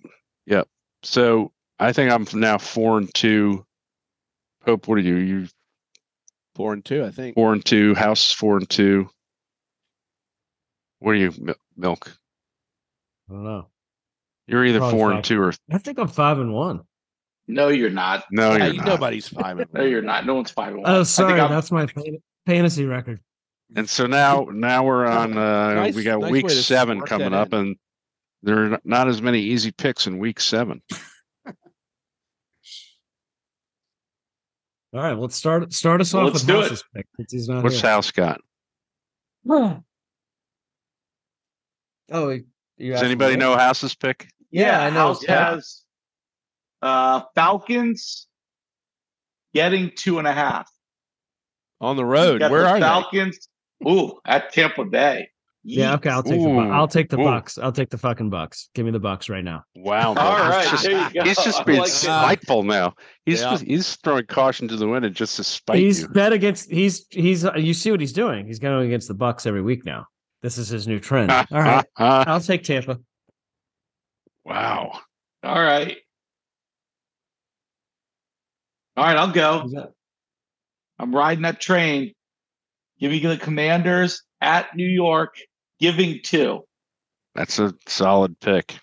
[0.46, 0.68] Yep.
[1.02, 3.66] So I think I'm now four and two.
[4.64, 5.16] Pope, what are you?
[5.16, 5.48] You
[6.54, 7.34] Four and two, I think.
[7.34, 7.94] four and two.
[7.94, 9.08] House four and two.
[11.00, 11.32] What are you,
[11.76, 12.16] Milk?
[13.28, 13.66] I don't know.
[14.46, 15.16] You're either Probably four five.
[15.16, 16.82] and two or I think I'm five and one.
[17.48, 18.24] No, you're not.
[18.30, 18.86] no, you're you- not.
[18.86, 20.26] nobody's five and No, you're not.
[20.26, 20.90] No one's five and one.
[20.90, 21.40] Oh, sorry.
[21.40, 21.86] I'm- That's my
[22.46, 23.20] fantasy record.
[23.76, 25.36] And so now, now we're on.
[25.36, 27.58] Uh, Nice- we got nice week seven coming up, in.
[27.60, 27.76] and
[28.42, 30.82] there are not as many easy picks in week seven.
[34.94, 37.06] All right, let's start start us Well, off let's with do it.
[37.16, 37.90] Pick he's not What's here.
[37.90, 38.40] House got?
[39.48, 39.82] Oh,
[42.76, 43.40] you Does anybody me?
[43.40, 44.28] know House's pick?
[44.52, 45.08] Yeah, I know.
[45.08, 45.50] House Yeah.
[45.50, 45.82] has
[46.80, 48.28] uh, Falcons
[49.52, 50.70] getting two and a half.
[51.80, 52.38] on the road.
[52.38, 53.48] got Where the are Falcons?
[53.86, 55.28] Ooh, at Tampa Bay.
[55.66, 56.10] Yeah, okay.
[56.10, 57.24] I'll take the Ooh, Bu- I'll take the ooh.
[57.24, 57.62] Bucs.
[57.62, 58.68] I'll take the fucking Bucs.
[58.74, 59.62] Give me the Bucs right now.
[59.74, 60.14] Wow.
[60.14, 60.14] All
[60.48, 60.60] Milk.
[60.62, 61.24] He's just- there you go.
[61.24, 61.92] He's just being like it.
[61.92, 62.92] spiteful now.
[63.24, 63.50] He's Yeah.
[63.52, 66.08] just, he's throwing caution to the wind and just to spite he's you.
[66.08, 66.70] bet against.
[66.70, 67.46] He's he's.
[67.46, 68.46] uh, You see what he's doing?
[68.46, 70.06] He's going against the Bucs every week now.
[70.42, 71.30] This is his new trend.
[71.32, 72.98] All right, I'll take Tampa.
[74.44, 75.00] wow.
[75.42, 75.96] All right.
[78.96, 79.92] All right, I'll go.
[80.98, 82.12] I'm riding that train.
[83.00, 85.34] Give me the Commanders at New York,
[85.84, 86.64] giving two.
[87.34, 88.78] That's a solid pick.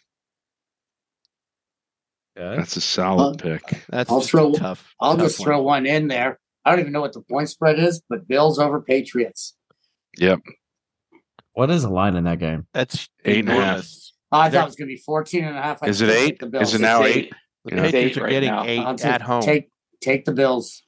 [2.37, 2.55] Okay.
[2.57, 3.83] That's a solid Uh, pick.
[3.89, 4.93] That's I'll throw- tough.
[4.99, 5.45] I'll tough just one.
[5.45, 6.39] throw one in there.
[6.63, 9.55] I don't even know what the point spread is, but Bills over Patriots.
[10.17, 10.39] Yep.
[11.53, 12.67] What is the line in that game?
[12.73, 13.61] That's Eight and a half.
[13.63, 14.13] enormous.
[14.31, 15.83] Oh, I They're- thought it was going to be 14 and a half.
[15.83, 16.39] I Is it eight?
[16.39, 16.69] the Bills.
[16.69, 17.33] Is it now It's eight?
[17.65, 17.81] The Yeah.
[17.83, 18.63] Patriots Eight are right getting now.
[18.65, 19.41] eight I'll take, at home.
[19.41, 19.69] Take,
[20.01, 20.83] take the Bills.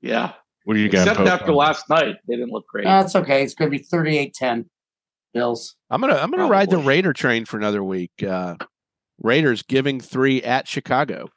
[0.00, 0.32] Yeah.
[0.64, 1.02] What do you got?
[1.02, 1.28] Except Pope?
[1.28, 2.84] after last night, they didn't look great.
[2.84, 3.42] That's okay.
[3.42, 4.68] It's going to be 38 10.
[5.34, 5.76] Bills.
[5.90, 8.10] I'm gonna I'm gonna ride the Raider train for another week.
[8.26, 8.56] Uh,
[9.22, 11.28] Raiders giving three at Chicago.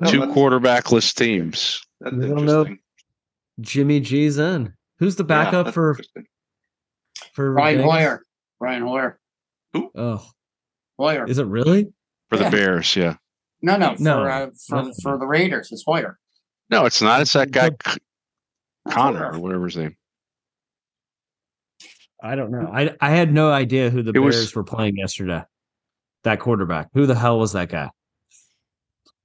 [0.00, 1.82] No, Two quarterbackless teams.
[2.00, 2.66] That's We don't know.
[3.60, 4.72] Jimmy G's in.
[4.98, 5.98] Who's the backup that's for
[7.32, 7.90] for Brian Vegas?
[7.92, 8.22] Hoyer.
[8.58, 9.18] Brian Hoyer.
[9.72, 9.90] Who?
[9.94, 10.26] Oh,
[10.98, 11.26] Hoyer.
[11.26, 11.92] is it really?
[12.30, 12.50] for the Yeah.
[12.50, 12.96] Bears.
[12.96, 13.16] Yeah.
[13.62, 14.24] No, no, for No.
[14.24, 14.92] uh, for, No.
[15.02, 16.18] for the Raiders, it's Hoyer.
[16.70, 17.20] No, it's not.
[17.20, 17.98] It's that guy But-
[18.90, 19.96] Connor or whatever his name.
[22.24, 22.70] I don't know.
[22.72, 25.42] I I had no idea who the It was- Bears were playing yesterday.
[26.24, 26.88] That quarterback.
[26.94, 27.90] Who the hell was that guy?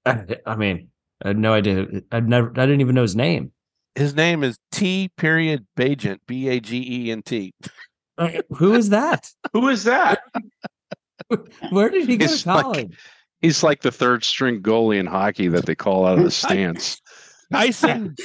[0.05, 0.89] I, I mean,
[1.23, 1.87] I had no idea.
[2.11, 2.49] I'd never.
[2.51, 3.53] I didn't even know his name.
[3.95, 5.09] His name is T.
[5.17, 6.19] Period Bagent.
[6.27, 7.53] B A G E N T.
[8.49, 9.29] Who is that?
[9.53, 10.19] Who is that?
[11.71, 12.97] Where did he go It's to like- college?
[13.41, 17.01] He's like the third string goalie in hockey that they call out of the stands.
[17.53, 18.15] Tyson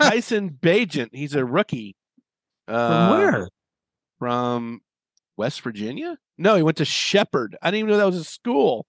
[0.00, 1.08] Tyson Bagent.
[1.12, 1.96] He's a rookie.
[2.68, 3.48] From Uh, where?
[4.22, 4.82] From
[5.36, 6.16] West Virginia?
[6.38, 7.56] No, he went to Shepherd.
[7.60, 8.86] I didn't even know that was a school.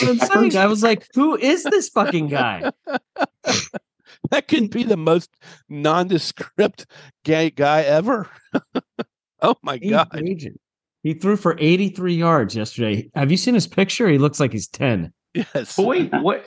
[0.00, 2.70] I'm saying, I was like, who is this fucking guy?
[4.30, 5.30] That could be the most
[5.68, 6.86] nondescript
[7.24, 8.28] gay guy ever.
[9.42, 10.08] oh my He's god!
[10.16, 10.60] agent.
[11.02, 13.10] He threw for 83 yards yesterday.
[13.14, 14.08] Have you seen his picture?
[14.08, 15.12] He looks like he's 10.
[15.34, 15.76] Yes.
[15.76, 16.46] But wait, what?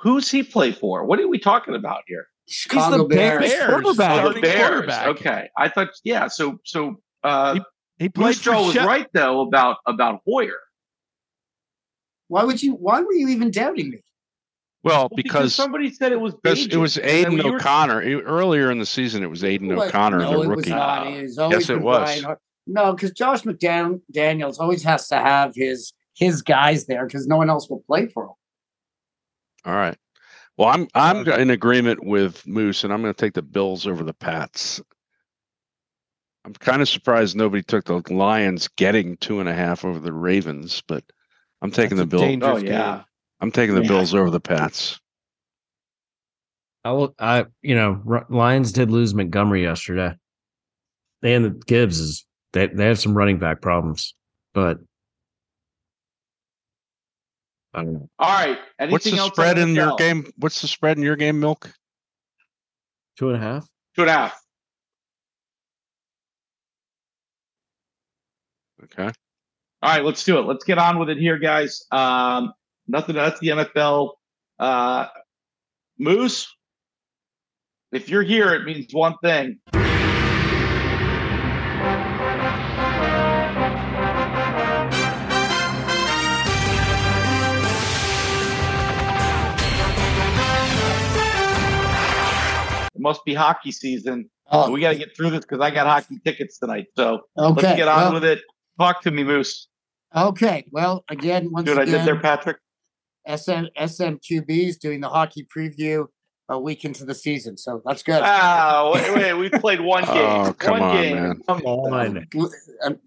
[0.00, 1.04] Who's he play for?
[1.04, 2.26] What are we talking about here?
[2.48, 3.40] Chicago the Bears.
[3.40, 3.52] Bears.
[3.52, 3.70] Bears.
[3.82, 3.94] quarterback.
[3.96, 4.68] The Starting Bears.
[4.70, 5.06] quarterback.
[5.08, 5.88] Okay, I thought.
[6.04, 6.28] Yeah.
[6.28, 7.00] So so.
[7.24, 7.58] uh
[7.98, 10.58] He played Moose for Joe was Shep- right though about about Hoyer.
[12.28, 12.72] Why would you?
[12.74, 13.98] Why were you even doubting me?
[14.82, 18.02] Well, Well, because somebody said it was because it was And Aiden you were- O'Connor
[18.02, 19.22] E- earlier in the season.
[19.24, 19.88] It was Aiden What?
[19.88, 20.70] O'Connor, no, the it was rookie.
[20.70, 21.06] not.
[21.08, 22.20] It was always Yes, it was.
[22.20, 22.36] Brian
[22.68, 27.36] No, because Josh McDaniel Daniels always has to have his his guys there because no
[27.36, 28.32] one else will play for him.
[29.64, 29.96] All right.
[30.56, 33.86] Well, I'm I'm uh, in agreement with Moose, and I'm going to take the Bills
[33.86, 34.80] over the Pats.
[36.44, 40.12] I'm kind of surprised nobody took the Lions getting two and a half over the
[40.12, 41.04] Ravens, but
[41.60, 42.42] I'm taking That's the Bills.
[42.42, 42.96] Oh yeah.
[42.96, 43.04] game.
[43.40, 43.88] I'm taking the Yeah.
[43.88, 44.98] Bills over the Pats.
[46.84, 47.14] I will.
[47.18, 50.14] I you know, R- Lions did lose Montgomery yesterday.
[51.22, 54.14] And the Gibbs is they they have some running back problems,
[54.54, 54.78] but
[57.76, 58.08] I don't know.
[58.18, 58.58] All right.
[58.80, 60.32] Anything What's the else spread in your game?
[60.38, 61.70] What's the spread in your game, Milk?
[63.18, 63.68] Two and a half.
[63.94, 64.40] Two and a half.
[68.84, 69.12] Okay.
[69.82, 70.46] All right, let's do it.
[70.46, 71.84] Let's get on with it here, guys.
[71.92, 72.52] Um,
[72.88, 73.14] nothing.
[73.14, 74.12] That's the NFL.
[74.58, 75.06] Uh,
[75.98, 76.48] Moose,
[77.92, 79.58] if you're here, it means one thing.
[93.06, 94.28] Must be hockey season.
[94.50, 96.86] Oh, We got to get through this because I got hockey tickets tonight.
[96.96, 97.62] So okay.
[97.62, 98.40] let's get on well, with it.
[98.80, 99.68] Talk to me, Moose.
[100.14, 100.64] Okay.
[100.72, 102.56] Well, again, once See what I again, did there, Patrick?
[103.28, 106.06] SM SMQBs doing the hockey preview
[106.48, 108.20] a week into the season, so that's good.
[108.22, 109.32] Ah, wait, wait.
[109.34, 110.16] We played one game.
[110.16, 111.16] Oh, come one on, game.
[111.16, 111.40] man.
[111.46, 112.26] Come on.
[112.84, 112.98] Um,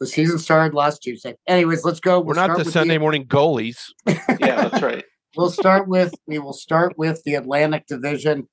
[0.00, 1.36] the season started last Tuesday.
[1.46, 2.20] Anyways, let's go.
[2.20, 3.78] We're We'll not the with Sunday morning goalies.
[4.06, 5.04] Yeah, that's right.
[5.36, 8.48] we'll start with we will start with the Atlantic Division.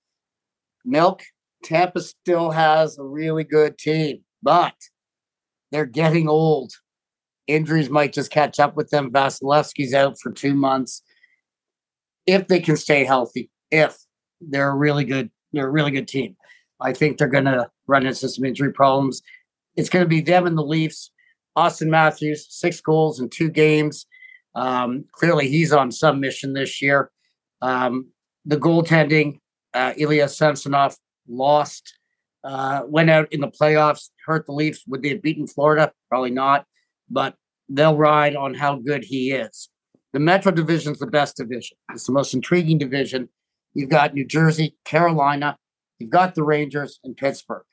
[0.90, 1.22] Milk
[1.64, 4.74] Tampa still has a really good team, but
[5.72, 6.74] they're getting old.
[7.48, 9.12] Injuries might just catch up with them.
[9.12, 11.02] Vasilevskiy's out for two months.
[12.26, 13.98] If they can stay healthy, if
[14.40, 16.36] they're a really good, they're a really good team.
[16.80, 19.22] I think they're going to run into some injury problems.
[19.76, 21.12] It's going to be them and the Leafs.
[21.58, 24.06] Auston Matthews, six goals in two games.
[24.56, 27.12] Um, clearly, he's on some mission this year.
[27.62, 28.08] Um,
[28.46, 29.40] the goaltending,
[29.80, 30.98] uh, Ilya Samsonov
[31.30, 31.98] lost,
[32.44, 34.84] uh, went out in the playoffs, hurt the Leafs.
[34.88, 35.94] Would they have beaten Florida?
[36.10, 36.66] Probably not,
[37.10, 37.36] but
[37.70, 39.70] they'll ride on how good he is.
[40.12, 41.78] The Metro Division is the best division.
[41.94, 43.30] It's the most intriguing division.
[43.74, 45.58] You've got New Jersey, Carolina,
[46.00, 47.64] you've got the Rangers, and Pittsburgh.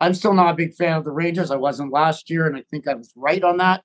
[0.00, 1.50] I'm still not a big fan of the Rangers.
[1.50, 3.82] I wasn't last year, and I think I was right on that.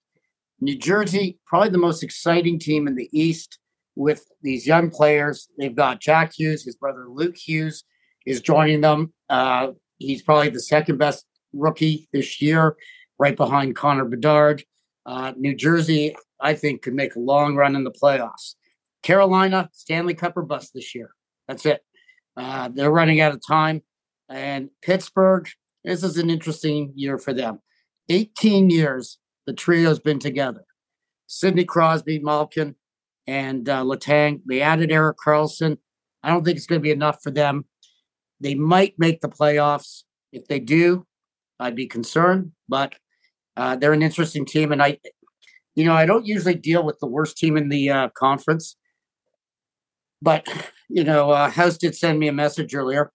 [0.60, 3.60] New Jersey, probably the most exciting team in the East
[4.02, 5.48] with these young players.
[5.58, 7.84] They've got Jack Hughes, his brother Luke Hughes
[8.26, 9.14] is joining them.
[9.30, 12.76] Uh, he's probably the second best rookie this year,
[13.20, 14.64] right behind Connor Bedard.
[15.06, 18.56] Uh, New Jersey, I think, could make a long run in the playoffs.
[19.04, 21.12] Carolina, Stanley Cup or bust this year.
[21.48, 21.82] That's it.
[22.36, 23.82] Uh, they're running out of time.
[24.30, 25.48] And Pittsburgh,
[25.84, 27.60] this is an interesting year for them.
[28.10, 30.64] 18 years the trio's been together.
[31.28, 32.76] Sidney Crosby, Malkin,
[33.28, 34.42] and uh, Letang.
[34.46, 35.78] They added Erik Karlsson.
[36.24, 37.66] I don't think it's going to be enough for them.
[38.40, 40.04] They might make the playoffs.
[40.32, 41.06] If they do,
[41.60, 42.52] I'd be concerned.
[42.68, 42.96] But
[43.58, 44.98] uh, they're an interesting team, and I,
[45.76, 48.78] you know, I don't usually deal with the worst team in the uh, conference.
[50.22, 50.48] But
[50.90, 53.12] you know, uh, House did send me a message earlier.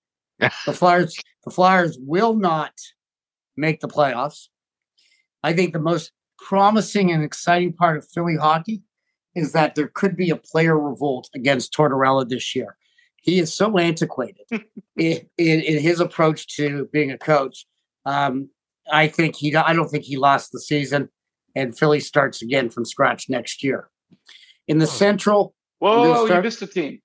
[0.38, 2.72] the Flyers, the Flyers will not
[3.56, 4.48] make the playoffs.
[5.42, 8.82] I think the most promising and exciting part of Philly hockey
[9.34, 12.76] is that there could be a player revolt against Tortorella this year.
[13.22, 14.64] He is so antiquated in,
[15.38, 17.66] in, in his approach to being a coach.
[18.06, 18.48] Um,
[18.90, 19.54] I think he.
[19.54, 21.10] I don't think he lost the season,
[21.54, 23.88] and Philly starts again from scratch next year.
[24.66, 27.00] In the Central, Whoa, whoa, you missed a team.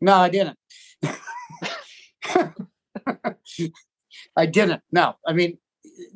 [0.00, 0.58] no, I didn't.
[4.36, 4.82] I didn't.
[4.90, 5.58] No, I mean,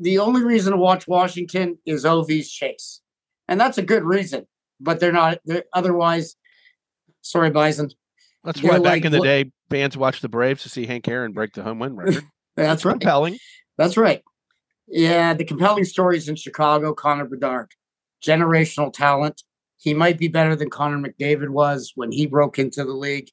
[0.01, 3.01] the only reason to watch Washington is OV's chase,
[3.49, 4.47] and that's a good reason.
[4.81, 5.39] But they're not.
[5.45, 6.37] They're otherwise.
[7.23, 7.91] Sorry, Bison.
[8.45, 11.33] That's why back like, in the day, fans watched the Braves to see Hank Aaron
[11.33, 12.25] break the home win record.
[12.57, 12.93] That's right.
[12.93, 13.39] Compelling.
[13.77, 14.23] That's right.
[14.89, 17.73] Yeah, the compelling stories in Chicago, Connor Bedard,
[18.25, 19.43] generational talent.
[19.79, 23.29] He might be better than Connor McDavid was when he broke into the league.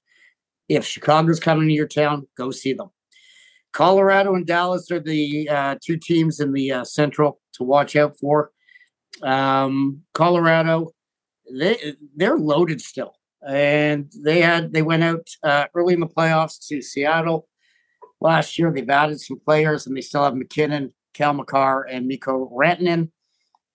[0.68, 2.90] If Chicago's coming to your town, go see them.
[3.72, 8.18] Colorado and Dallas are the uh, two teams in the uh, Central to watch out
[8.18, 8.52] for.
[9.22, 10.92] Um, Colorado,
[11.52, 16.66] they they're loaded still, and they had they went out uh, early in the playoffs
[16.68, 17.48] to Seattle
[18.22, 18.72] last year.
[18.72, 23.12] They've added some players, and they still have MacKinnon, Cale Makar, and Mikko Rantanen.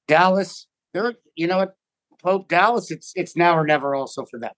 [0.07, 1.77] Dallas, they're you know what,
[2.23, 2.91] Pope Dallas.
[2.91, 3.95] It's it's now or never.
[3.95, 4.55] Also for them,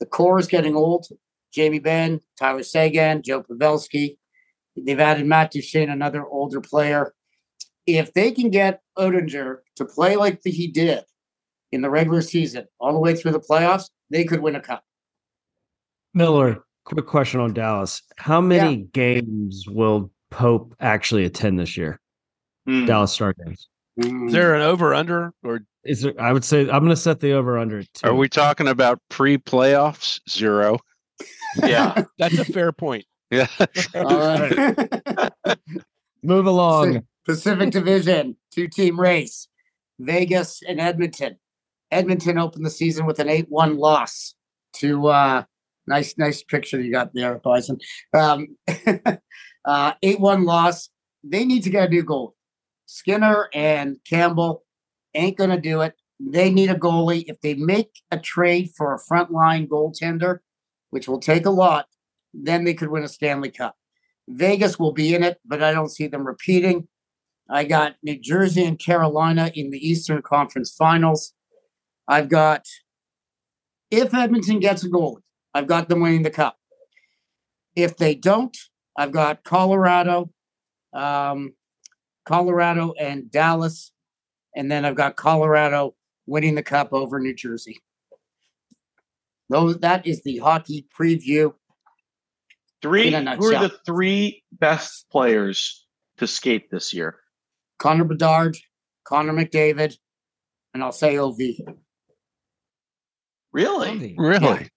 [0.00, 1.06] the core is getting old.
[1.52, 4.16] Jamie Benn, Tyler Seguin, Joe Pavelski.
[4.76, 7.12] They've added Matt Duchene, another older player.
[7.98, 11.04] If they can get Oettinger to play like the, he did
[11.72, 14.82] in the regular season, all the way through the playoffs, they could win a cup.
[16.14, 18.02] Miller, quick question on Dallas.
[18.16, 22.00] How many games will Pope actually attend this year?
[22.66, 22.86] Hmm.
[22.86, 23.68] Dallas Star games.
[23.96, 26.14] Is there an over under or Is there?
[26.18, 27.80] I would say I'm going to set the over under.
[27.80, 28.08] at two.
[28.08, 30.20] Are we talking about pre-playoffs?
[30.28, 30.78] Zero.
[31.64, 32.04] Yeah.
[32.16, 33.04] that's a fair point.
[33.32, 33.48] Yeah.
[33.92, 35.30] Uh,
[36.22, 37.02] move along?
[37.26, 39.48] Pacific Division, two team race.
[40.00, 41.36] Vegas and Edmonton.
[41.90, 44.34] Edmonton opened the season with an 8 1 loss
[44.74, 45.44] to uh
[45.86, 47.78] nice, nice picture you got there, Bison.
[48.14, 48.56] Um,
[49.64, 50.88] uh, 8 1 loss.
[51.22, 52.34] They need to get a new goal.
[52.86, 54.64] Skinner and Campbell
[55.14, 55.94] ain't going to do it.
[56.18, 57.24] They need a goalie.
[57.26, 60.38] If they make a trade for a frontline goaltender,
[60.90, 61.86] which will take a lot,
[62.32, 63.76] then they could win a Stanley Cup.
[64.28, 66.88] Vegas will be in it, but I don't see them repeating.
[67.50, 71.32] I got New Jersey and Carolina in the Eastern Conference Finals.
[72.06, 72.64] I've got,
[73.90, 75.20] if Edmonton gets a goal,
[75.52, 76.56] I've got them winning the cup.
[77.74, 78.56] If they don't,
[78.96, 80.30] I've got Colorado,
[80.92, 81.54] um,
[82.24, 83.92] Colorado and Dallas,
[84.54, 85.94] and then I've got Colorado
[86.26, 87.80] winning the cup over New Jersey.
[89.48, 91.52] Those that is the hockey preview.
[92.80, 93.10] Three.
[93.10, 95.86] Who are the three best players
[96.18, 97.18] to skate this year?
[97.80, 98.56] Connor Bedard,
[99.04, 99.94] Connor McDavid,
[100.74, 101.38] and I'll say OV.
[103.52, 104.14] Really?
[104.16, 104.68] Really?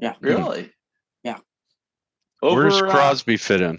[0.00, 0.14] Yeah.
[0.20, 0.72] Really?
[1.24, 1.38] Yeah.
[2.40, 3.78] Over, Where's uh, Crosby fit in?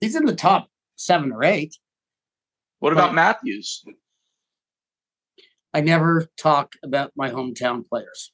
[0.00, 1.76] He's in the top seven or eight.
[2.80, 3.84] what about Matthews?
[5.74, 8.32] I never talk about my hometown players.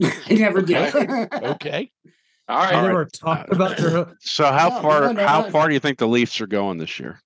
[0.02, 0.76] I never do.
[0.76, 1.90] Okay.
[2.52, 3.12] All I right.
[3.12, 4.14] talked about your.
[4.20, 5.50] So how No, far no, no, how no.
[5.50, 7.20] far do you think the Leafs are going this year?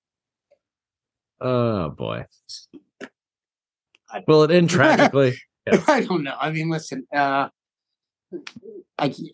[1.41, 2.27] Oh boy.
[4.27, 5.37] Will it end tragically?
[5.89, 6.35] I don't know.
[6.41, 7.49] I mean, listen, uh,
[8.99, 9.25] I can't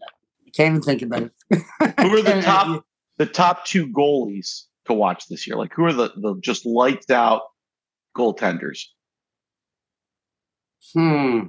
[0.58, 1.32] even think about it.
[2.00, 2.84] Who are the top
[3.18, 5.56] the top two goalies to watch this year?
[5.56, 7.42] Like who are the, the just lights out
[8.16, 8.86] goaltenders?
[10.94, 11.48] Hmm.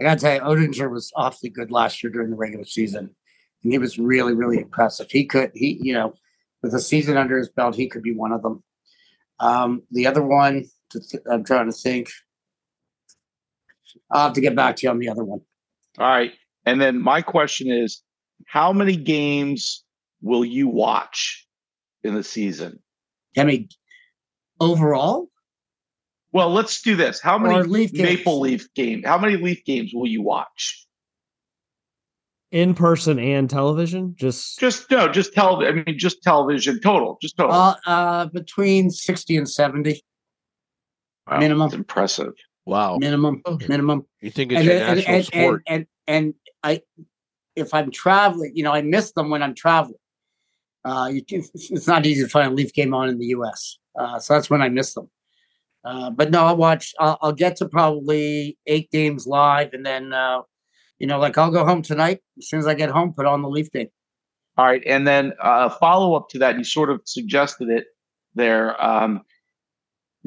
[0.00, 3.14] I gotta tell you, Oettinger was awfully good last year during the regular season,
[3.62, 5.10] and he was really, really impressive.
[5.10, 6.14] He could, he, you know,
[6.62, 8.62] with a season under his belt, he could be one of them.
[9.40, 12.08] Um, the other one, to th- I'm trying to think.
[14.10, 15.40] I'll have to get back to you on the other one.
[15.98, 16.32] All right.
[16.64, 18.02] And then my question is
[18.46, 19.84] how many games
[20.22, 21.46] will you watch
[22.02, 22.78] in the season?
[23.36, 23.68] I mean,
[24.60, 25.28] overall,
[26.32, 27.20] Well, let's do this.
[27.20, 27.92] How many Leaf?
[27.92, 29.04] Maple Leaf games?
[29.06, 30.86] How many Leaf games will you watch?
[32.50, 34.14] In person and television?
[34.18, 35.64] Just Just no, just tell.
[35.64, 37.54] I mean, just television total, just total.
[37.54, 40.02] Uh, uh, between sixty and seventy
[41.30, 41.68] Wow, minimum.
[41.68, 42.32] That's impressive.
[42.66, 42.98] Wow.
[42.98, 44.06] minimum, minimum.
[44.20, 45.62] You think it's and, a and, national and, sport?
[45.66, 47.06] and, and and I,
[47.56, 49.96] if I'm traveling, you know, I miss them when I'm traveling.
[50.84, 54.18] Uh, you it's not easy to find a Leaf game on in the U.S., uh,
[54.18, 55.08] so that's when I miss them.
[55.84, 56.94] Uh, but no, I'll watch.
[57.00, 60.42] I'll, I'll get to probably eight games live, and then uh,
[60.98, 62.20] You know, like I'll go home tonight.
[62.38, 63.88] As soon as I get home, put on the Leaf game.
[64.56, 67.86] All right, and then uh, follow up to that, you sort of suggested it
[68.34, 68.80] there.
[68.82, 69.22] Um,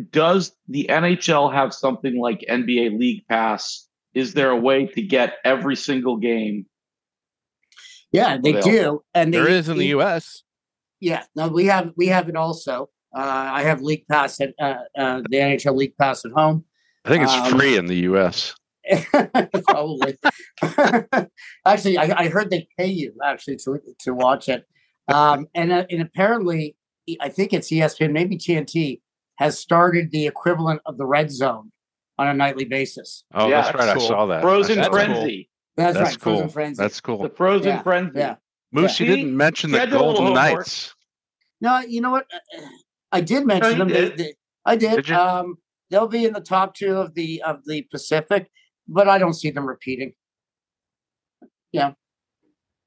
[0.10, 3.88] does the NHL have something like NBA League Pass?
[4.14, 6.66] Is there a way to get every single game?
[8.12, 10.44] Yeah, they do, and they, There is in the U.S.
[11.00, 12.90] Yeah, no, we have we have it also.
[13.16, 16.66] Uh, I have League Pass at uh, uh, the NHL League Pass at home.
[17.06, 18.54] I think it's Um, free in the U.S.
[19.68, 20.18] Probably.
[21.66, 24.66] actually, I, I heard they pay you actually to to watch it,
[25.08, 26.76] um, and uh, and apparently,
[27.20, 29.02] I think it's ESPN, maybe TNT
[29.38, 31.72] has started the equivalent of the Red Zone
[32.18, 33.24] on a nightly basis.
[33.34, 33.98] Oh, Yeah, that's that's right.
[33.98, 34.06] cool.
[34.06, 34.42] I saw that.
[34.42, 34.98] Frozen That's cool.
[34.98, 35.50] Frenzy.
[35.76, 36.50] That's, That's right, Frozen cool.
[36.52, 36.82] Frenzy.
[36.82, 37.18] That's cool.
[37.24, 38.12] The Frozen Yeah, Frenzy.
[38.20, 38.36] yeah.
[38.72, 40.58] Moose, you didn't mention See, the I did a little Golden homework.
[40.60, 40.96] Knights.
[41.62, 42.28] No, you know what?
[43.12, 43.88] Uh, I did mention you them.
[43.88, 44.18] Did.
[44.18, 44.34] they-
[44.66, 45.06] I did.
[45.06, 45.12] Did?
[45.12, 45.58] Um,
[45.90, 48.50] they'll be in the top two of the of the Pacific,
[48.88, 50.14] but I don't see them repeating.
[51.72, 51.94] Yeah.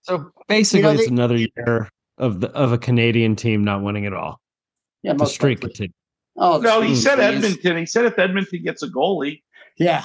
[0.02, 4.06] So basically, You know, it's another year of the of a Canadian team not winning
[4.06, 4.40] at all.
[5.02, 5.94] Yeah, The streak continues.
[6.36, 7.44] Oh No, he geez, said geez.
[7.44, 7.76] Edmonton.
[7.76, 9.42] He said if Edmonton gets a goalie,
[9.76, 10.04] Yeah,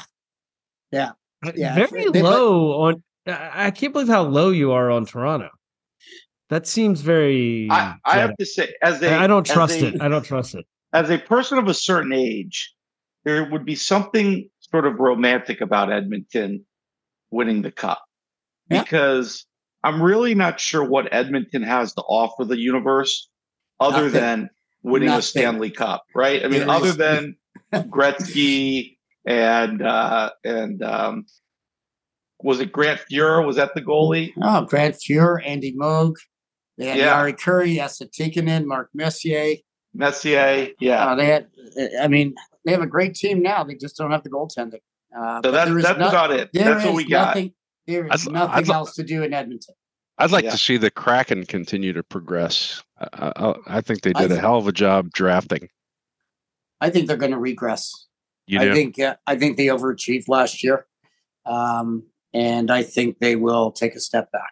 [0.92, 1.12] Yeah,
[1.56, 1.76] yeah.
[1.76, 3.04] Very they- but- low on.
[3.26, 5.50] I I can't believe how low you are on Toronto.
[6.54, 7.68] That seems very.
[7.72, 10.02] I, I have to say, as a I I don't trust a- it.
[10.02, 10.66] I don't trust it.
[10.94, 12.72] as a person of a certain age,
[13.26, 16.64] there would be something sort of romantic about Edmonton
[17.32, 18.04] winning the cup
[18.70, 18.84] Yeah.
[18.84, 19.48] because
[19.84, 23.30] I'm really not sure what Edmonton has to offer the universe
[23.80, 24.12] other Nothing.
[24.22, 24.50] than
[24.84, 26.46] winning a Stanley Cup, right?
[26.46, 27.36] I mean, There other is- than
[27.74, 31.26] Gretzky and uh and um
[32.42, 33.44] was it Grant Fuhr?
[33.44, 34.34] Was that the goalie?
[34.42, 36.14] Oh, Grant Fuhr, Andy Moog,
[36.78, 37.14] they had Yeah.
[37.16, 39.56] Jari Kurri, Esa Tikkanen, Mark Messier.
[39.94, 41.06] Messier, yeah.
[41.12, 41.48] Uh, they had,
[42.02, 42.34] I mean,
[42.66, 43.64] they have a great team now.
[43.64, 44.82] They just don't have the goaltending.
[45.16, 46.50] Uh, so but that's there is that's no- about it.
[46.54, 47.28] That's what is we got.
[47.28, 47.54] Nothing,
[47.86, 49.76] there is I'd- nothing I'd else to do in Edmonton.
[50.18, 50.52] I'd like Yeah.
[50.52, 52.84] to see the Kraken continue to progress.
[53.00, 55.70] I, I, I think they did a th- hell of a job drafting.
[56.82, 58.08] I think they're going to regress.
[58.46, 60.86] You I think uh, I think they overachieved last year,
[61.46, 62.04] um,
[62.34, 64.52] and I think they will take a step back.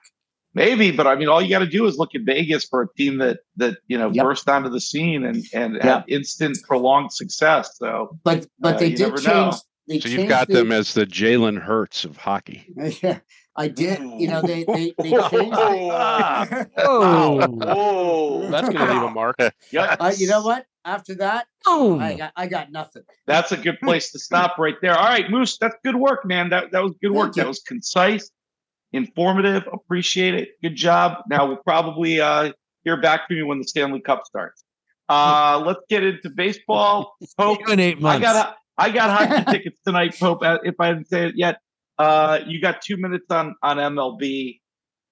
[0.54, 2.88] Maybe, but I mean, all you got to do is look at Vegas for a
[2.98, 4.24] team that that you know Yep.
[4.26, 5.86] burst onto the scene and and Yeah.
[5.98, 7.78] had instant prolonged success.
[7.78, 9.26] So But but Uh, they did change.
[9.26, 9.54] know.
[9.88, 12.66] They so you've got the- them as the Jalen Hurts of hockey.
[13.02, 13.20] Yeah,
[13.56, 14.00] I did.
[14.00, 15.58] You know, they they, they changed.
[16.78, 19.38] Oh, oh, That's going to leave a mark.
[19.38, 19.98] Yikes.
[20.00, 20.66] Uh, you know what?
[20.84, 22.00] After that, oh.
[22.00, 23.04] I got I got nothing.
[23.28, 24.98] That's a good place to stop right there.
[24.98, 26.50] All right, Moose, that's good work, man.
[26.50, 27.34] That that was good work.
[27.36, 28.32] That was concise,
[28.94, 29.64] informative.
[29.72, 30.50] Appreciate it.
[30.62, 31.20] Good job.
[31.30, 32.52] Now we'll probably uh,
[32.84, 34.64] hear back from you when the Stanley Cup starts.
[35.10, 37.14] Uh, let's get into baseball.
[37.38, 40.40] Pope, in eight I got I got hockey tickets tonight, Pope.
[40.44, 41.58] uh, If I didn't say it yet,
[41.98, 44.60] uh, you got two minutes on on MLB.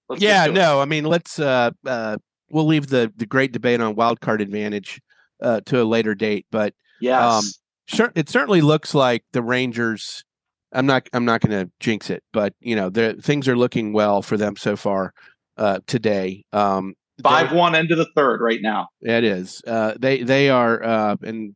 [0.07, 0.55] Let's yeah, to it.
[0.55, 2.17] no, I mean, let's uh, uh,
[2.49, 5.01] we'll leave the the great debate on wild card advantage
[5.43, 7.21] uh, to a later date, but Yes.
[7.23, 7.43] Um,
[7.87, 10.23] cer- it certainly looks like the Rangers.
[10.71, 11.07] I'm not.
[11.13, 14.37] I'm not going to jinx it, but you know, the things are looking well for
[14.37, 15.13] them so far
[15.57, 16.45] uh, today.
[16.53, 16.93] Um,
[17.23, 18.87] Five one into the third right now.
[19.01, 19.61] It is.
[19.67, 21.55] Uh, they they are, uh, and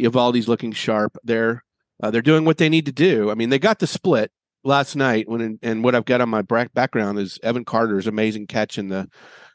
[0.00, 1.16] Eovaldi's looking sharp.
[1.24, 1.62] They're
[2.02, 3.30] uh, they're doing what they need to do.
[3.30, 4.30] I mean, they got the split
[4.64, 5.28] last night.
[5.28, 8.88] When and what I've got on my bra- background is Evan Carter's amazing catch in
[8.88, 9.08] the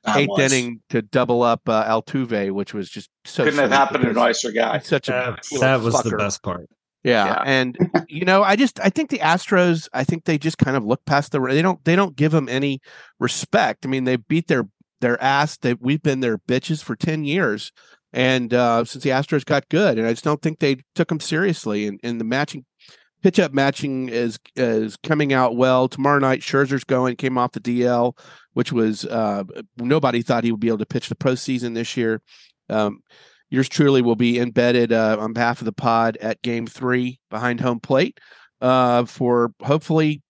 [0.06, 3.72] That eighth was- inning to double up uh, Altuve, which was just so Couldn't have
[3.72, 4.78] happened to a nicer guy.
[4.80, 6.70] he's such a That, little that was the best part.
[7.04, 7.26] Yeah.
[7.26, 7.44] Yeah.
[7.46, 7.78] And
[8.08, 11.04] you know, I just I think the Astros, I think they just kind of look
[11.06, 12.82] past the they don't they don't give them any
[13.20, 13.86] respect.
[13.86, 14.68] I mean, they beat their
[15.02, 15.58] their ass.
[15.58, 17.72] They we've been their bitches for 10 years.
[18.14, 21.20] And uh since the Astros got good, and I just don't think they took them
[21.20, 21.88] seriously.
[21.88, 22.66] And and the matching
[23.24, 25.88] pitch up matching is is coming out well.
[25.88, 28.18] Tomorrow night, Scherzer's going, came off the DL,
[28.54, 29.44] which was uh
[29.78, 32.22] nobody thought he would be able to pitch the postseason this year.
[32.70, 33.02] Um
[33.54, 37.62] yours truly will be embedded uh, on behalf of the pod at game three behind
[37.62, 38.20] home plate
[38.62, 40.24] uh, for hopefully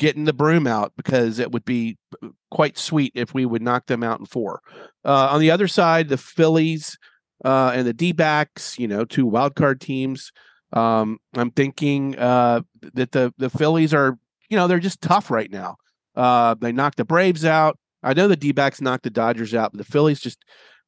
[0.00, 1.96] getting the broom out because it would be
[2.50, 4.60] quite sweet if we would knock them out in four.
[5.04, 6.98] Uh, on the other side, the Phillies
[7.44, 10.32] uh, and the D backs, you know, two wild card teams.
[10.72, 12.62] Um, I'm thinking uh,
[12.94, 14.18] that the the Phillies are,
[14.50, 15.76] you know, they're just tough right now.
[16.16, 17.78] Uh, they knocked the Braves out.
[18.02, 20.44] I know the D backs knocked the Dodgers out, but the Phillies just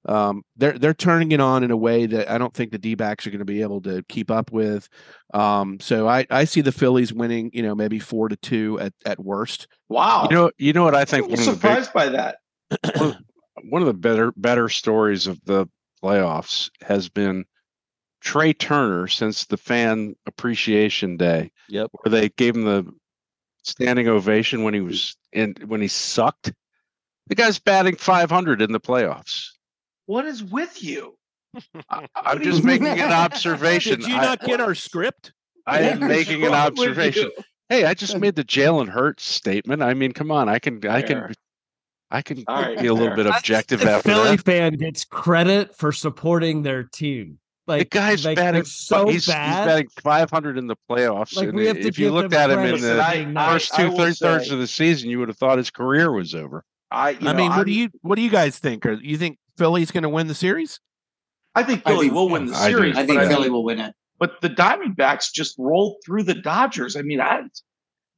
[0.08, 2.94] um, they're they're turning it on in a way that I don't think the D
[2.94, 4.88] backs are going to be able to keep up with.
[5.34, 8.94] Um, so I, I see the Phillies winning, you know, maybe four to two at,
[9.04, 9.68] at worst.
[9.88, 10.26] Wow.
[10.30, 11.24] You know, you know what I think.
[11.30, 13.16] I'm think a one little of the big, surprised by that.
[13.70, 15.66] one of the better better stories of the
[16.02, 17.44] playoffs has been
[18.20, 21.90] Trea Turner since the fan appreciation day, Yep.
[21.92, 22.90] where they gave him the
[23.64, 26.52] standing ovation when he was in when he sucked.
[27.26, 29.50] The guy's batting 500 in the playoffs.
[30.08, 31.16] What is with you?
[31.90, 34.00] I, I'm just making an observation.
[34.00, 35.32] Did you I- not get our script?
[35.66, 37.30] I am making an observation.
[37.68, 39.82] Hey, I just made the Jalen Hurts statement.
[39.82, 41.34] I mean, come on, I can, I can,
[42.10, 43.16] I can All right, be a little fair.
[43.16, 44.44] bit objective the after Philly that.
[44.46, 47.38] fan gets credit for supporting their team.
[47.66, 49.58] Like The guy's like, batting so he's, bad.
[49.58, 51.36] he's batting 500 in the playoffs.
[51.36, 53.52] Like, and we have to if you looked at him in the I- being I-
[53.52, 56.34] first two will third thirds of the season, you would have thought his career was
[56.34, 56.64] over.
[56.90, 58.86] I, you I know, mean, what I'm- do you what do you guys think?
[58.86, 60.80] Or you think Philly's going to win the series?
[61.54, 62.76] I think I Philly think- will win the I do.
[62.76, 62.96] series.
[62.96, 63.94] I think but I Philly will win it.
[64.18, 66.96] but the Diamondbacks just rolled through the Dodgers.
[66.96, 67.42] I mean, I,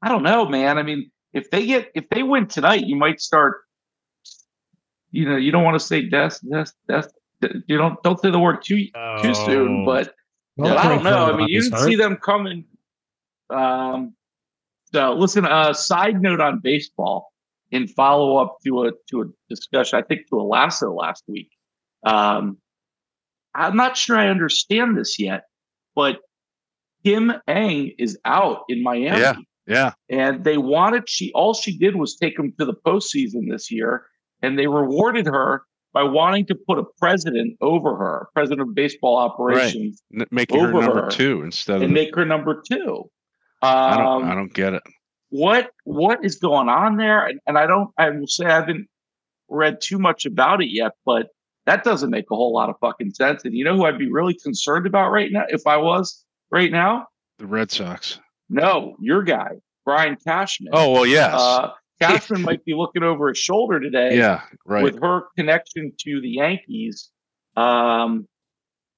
[0.03, 0.79] I don't know, man.
[0.79, 3.63] I mean, if they get if they win tonight, you might start.
[5.13, 7.09] You know, you don't want to say death, death, death.
[7.67, 8.85] You don't don't say the word too
[9.23, 9.87] too soon, Oh.
[9.87, 10.15] but
[10.59, 11.33] Don't I don't know.
[11.33, 12.65] I mean, you didn't see them coming.
[13.49, 14.15] Um,
[14.93, 15.45] so listen.
[15.47, 17.33] Uh, side note on baseball,
[17.71, 21.51] in follow up to a to a discussion, I think to a lasso last week.
[22.05, 22.59] Um,
[23.55, 25.43] I'm not sure I understand this yet,
[25.95, 26.19] but
[27.05, 29.35] Kim Ng is out in Miami, Yeah.
[29.67, 33.71] Yeah, and they wanted she all she did was take him to the postseason this
[33.71, 34.05] year,
[34.43, 35.63] and they rewarded her
[35.93, 40.73] by wanting to put a president over her, president of baseball operations, N- making her
[40.73, 41.11] number her.
[41.11, 41.83] two instead of.
[41.83, 43.05] and the- make her number two.
[43.63, 44.07] I don't.
[44.07, 44.83] Um, I don't get it.
[45.31, 47.27] What what is going on there?
[47.27, 47.91] And, and I don't.
[47.97, 48.89] I will say I haven't
[49.49, 51.29] read too much about it yet, but
[51.67, 53.45] that doesn't make a whole lot of fucking sense.
[53.45, 56.71] And you know who I'd be really concerned about right now if I was right
[56.71, 57.07] now?
[57.39, 58.19] The Red Sox.
[58.49, 59.51] No, your guy,
[59.85, 60.73] Brian Cashman.
[60.73, 61.35] Oh well, yes.
[61.35, 61.71] uh,
[62.01, 64.83] Cashman might be looking over his shoulder today yeah, right.
[64.83, 67.11] with her connection to the Yankees.
[67.57, 68.27] Um,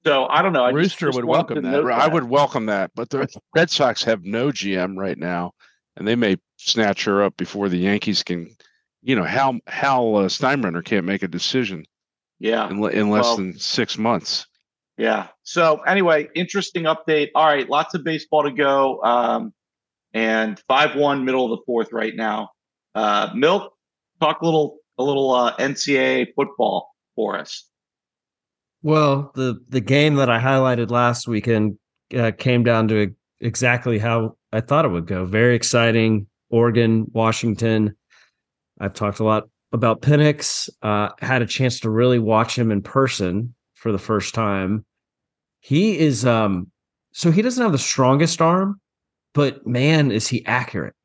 [0.05, 0.63] so I don't know.
[0.63, 1.85] I Rooster just would welcome to that.
[1.85, 5.51] I would welcome that, but the Red Sox have no GM right now,
[5.97, 8.55] and they may snatch her up before the Yankees can.
[9.01, 11.85] You know, Hal Hal uh, Steinbrenner can't make a decision
[12.39, 12.69] Yeah.
[12.69, 14.47] in, in less Well- than six months.
[14.97, 15.27] Yeah.
[15.41, 17.29] So anyway, interesting update.
[17.33, 19.01] All right, lots of baseball to go.
[19.01, 19.51] Um,
[20.13, 22.49] and five one, middle of the fourth right now.
[22.93, 23.73] Uh, Milk,
[24.21, 27.67] talk a little a little uh, NCAA football for us.
[28.83, 31.77] Well, the the game that I highlighted last weekend
[32.15, 35.25] uh, came down to exactly how I thought it would go.
[35.25, 36.27] Very exciting.
[36.49, 37.95] Oregon, Washington.
[38.79, 40.69] I've talked a lot about Penix.
[40.81, 44.85] Uh, had a chance to really watch him in person for the first time.
[45.59, 46.71] He is um
[47.11, 48.79] so he doesn't have the strongest arm,
[49.33, 50.95] but man, is he accurate.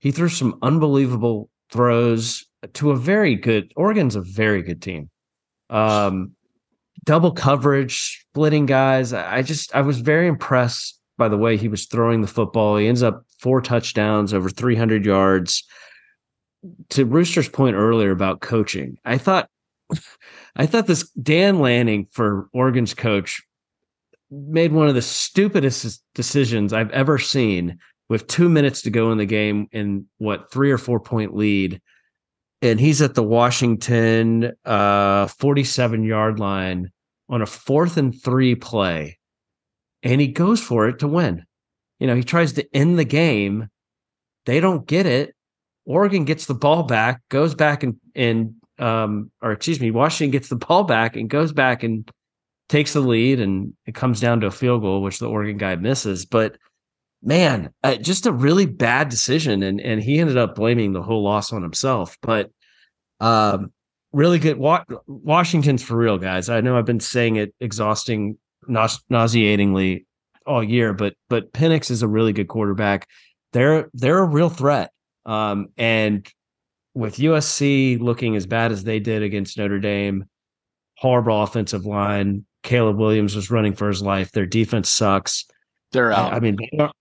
[0.00, 5.10] He threw some unbelievable throws to a very good Oregon's a very good team.
[5.70, 6.32] Um
[7.04, 9.12] double coverage, splitting guys.
[9.12, 12.76] I just I was very impressed by the way he was throwing the football.
[12.76, 15.64] He ends up four touchdowns, over 300 yards.
[16.90, 19.48] To Rooster's point earlier about coaching, I thought
[20.56, 23.42] I thought this Dan Lanning for Oregon's coach
[24.30, 29.18] made one of the stupidest decisions I've ever seen with 2 minutes to go in
[29.18, 31.80] the game in what 3 or 4 point lead
[32.62, 36.90] and he's at the Washington uh 47 yard line
[37.28, 39.18] on a fourth and three play
[40.02, 41.44] and he goes for it to win.
[41.98, 43.68] You know, he tries to end the game.
[44.46, 45.34] They don't get it.
[45.84, 50.48] Oregon gets the ball back, goes back and and um or excuse me, Washington gets
[50.48, 52.10] the ball back and goes back and
[52.68, 55.76] takes the lead and it comes down to a field goal which the Oregon guy
[55.76, 56.56] misses, but
[57.22, 61.22] man, uh, just a really bad decision, and and he ended up blaming the whole
[61.22, 62.16] loss on himself.
[62.20, 62.50] But
[63.20, 63.72] um,
[64.12, 64.58] really good.
[64.58, 66.48] Wa- Washington's for real, guys.
[66.48, 68.38] I know I've been saying it exhausting,
[68.68, 70.06] nause- nauseatingly
[70.46, 73.08] all year, but but Penix is a really good quarterback.
[73.52, 74.90] They're they're a real threat.
[75.24, 76.26] Um, and
[76.94, 80.24] with USC looking as bad as they did against Notre Dame,
[80.96, 82.44] horrible offensive line.
[82.62, 84.30] Caleb Williams was running for his life.
[84.32, 85.44] Their defense sucks.
[85.90, 86.32] They're out.
[86.32, 86.92] I, I mean, they are,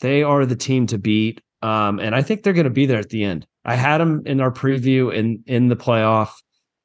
[0.00, 2.98] they are the team to beat, um, and I think they're going to be there
[2.98, 3.46] at the end.
[3.64, 6.30] I had them in our preview in in the playoff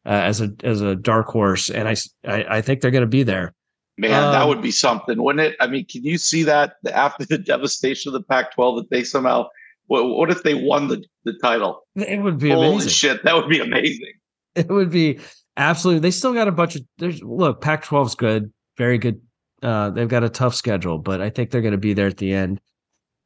[0.06, 1.96] uh, as a as a dark horse, and I
[2.26, 3.54] I think they're going to be there.
[4.02, 5.56] Man, that Um, would be something, wouldn't it?
[5.60, 9.48] I mean, can you see that after the devastation of the Pac-12 that they somehow?
[9.88, 11.82] What, what if they won the, the title?
[11.96, 12.90] It would be Holy amazing.
[12.90, 14.14] shit, that would be amazing.
[14.56, 15.20] It would be
[15.56, 16.00] absolutely.
[16.00, 16.82] They still got a bunch of.
[16.98, 19.22] There's look, Pac-12's good, very good.
[19.62, 22.18] Uh, they've got a tough schedule, but I think they're going to be there at
[22.18, 22.60] the end.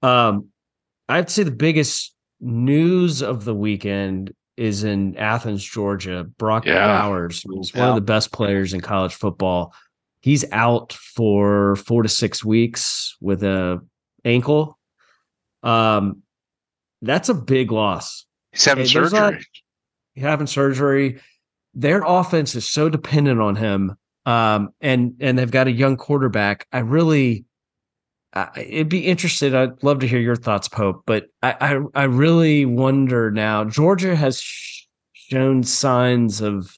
[0.02, 0.50] Um,
[1.08, 6.26] I'd say the biggest news of the weekend is in Athens, Georgia.
[6.38, 6.86] Brock Yeah.
[6.88, 9.74] Bowers was one of the best players in college football.
[10.26, 13.80] He's out for four to six weeks with a
[14.24, 14.80] ankle.
[15.62, 16.24] Um,
[17.04, 18.26] that's a big loss.
[18.52, 19.20] He's having surgery.
[19.20, 19.34] not-
[20.18, 21.20] Having surgery,
[21.76, 23.96] their offense is so dependent on him,
[24.26, 26.66] um, and and they've got a young quarterback.
[26.74, 27.46] I really,
[28.34, 29.54] I it'd be interested.
[29.54, 31.04] I'd love to hear your thoughts, Pope.
[31.06, 33.64] But I I, I really wonder now.
[33.66, 36.76] Georgia has sh- shown signs of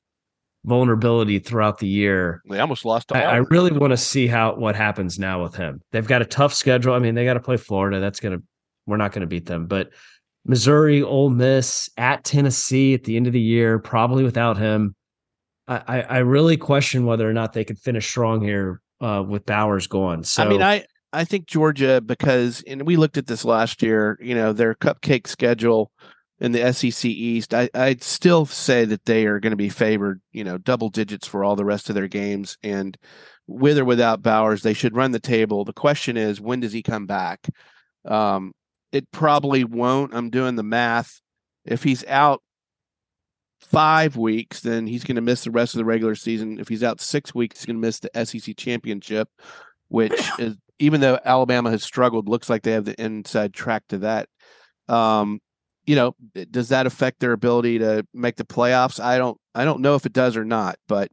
[0.67, 2.41] vulnerability throughout the year.
[2.49, 5.81] They almost lost I, I really want to see how what happens now with him.
[5.91, 6.93] They've got a tough schedule.
[6.93, 7.99] I mean, they got to play Florida.
[7.99, 8.39] That's gonna
[8.85, 9.89] we're not gonna beat them, but
[10.45, 14.95] Missouri, Ole Miss, at Tennessee at the end of the year, probably without him.
[15.67, 19.45] I, I, I really question whether or not they could finish strong here uh, with
[19.45, 20.23] Bowers gone.
[20.23, 24.19] So I mean, I I think Georgia because and we looked at this last year.
[24.21, 25.91] You know, their cupcake schedule
[26.39, 27.53] in the SEC East.
[27.53, 30.21] I I'd still say that they are going to be favored.
[30.31, 32.97] You know, double digits for all the rest of their games, and
[33.47, 35.65] with or without Bowers, they should run the table.
[35.65, 37.47] The question is, when does he come back?
[38.05, 38.53] Um,
[38.91, 40.13] it probably won't.
[40.13, 41.21] I'm doing the math.
[41.65, 42.41] If he's out
[43.61, 46.59] five weeks, then he's going to miss the rest of the regular season.
[46.59, 49.29] If he's out six weeks, he's going to miss the SEC championship,
[49.89, 53.99] which is even though Alabama has struggled, looks like they have the inside track to
[53.99, 54.29] that.
[54.87, 55.39] Um,
[55.87, 56.15] you know,
[56.51, 58.99] does that affect their ability to make the playoffs?
[59.03, 61.09] I don't, I don't know if it does or not, but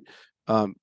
[0.48, 0.74] um,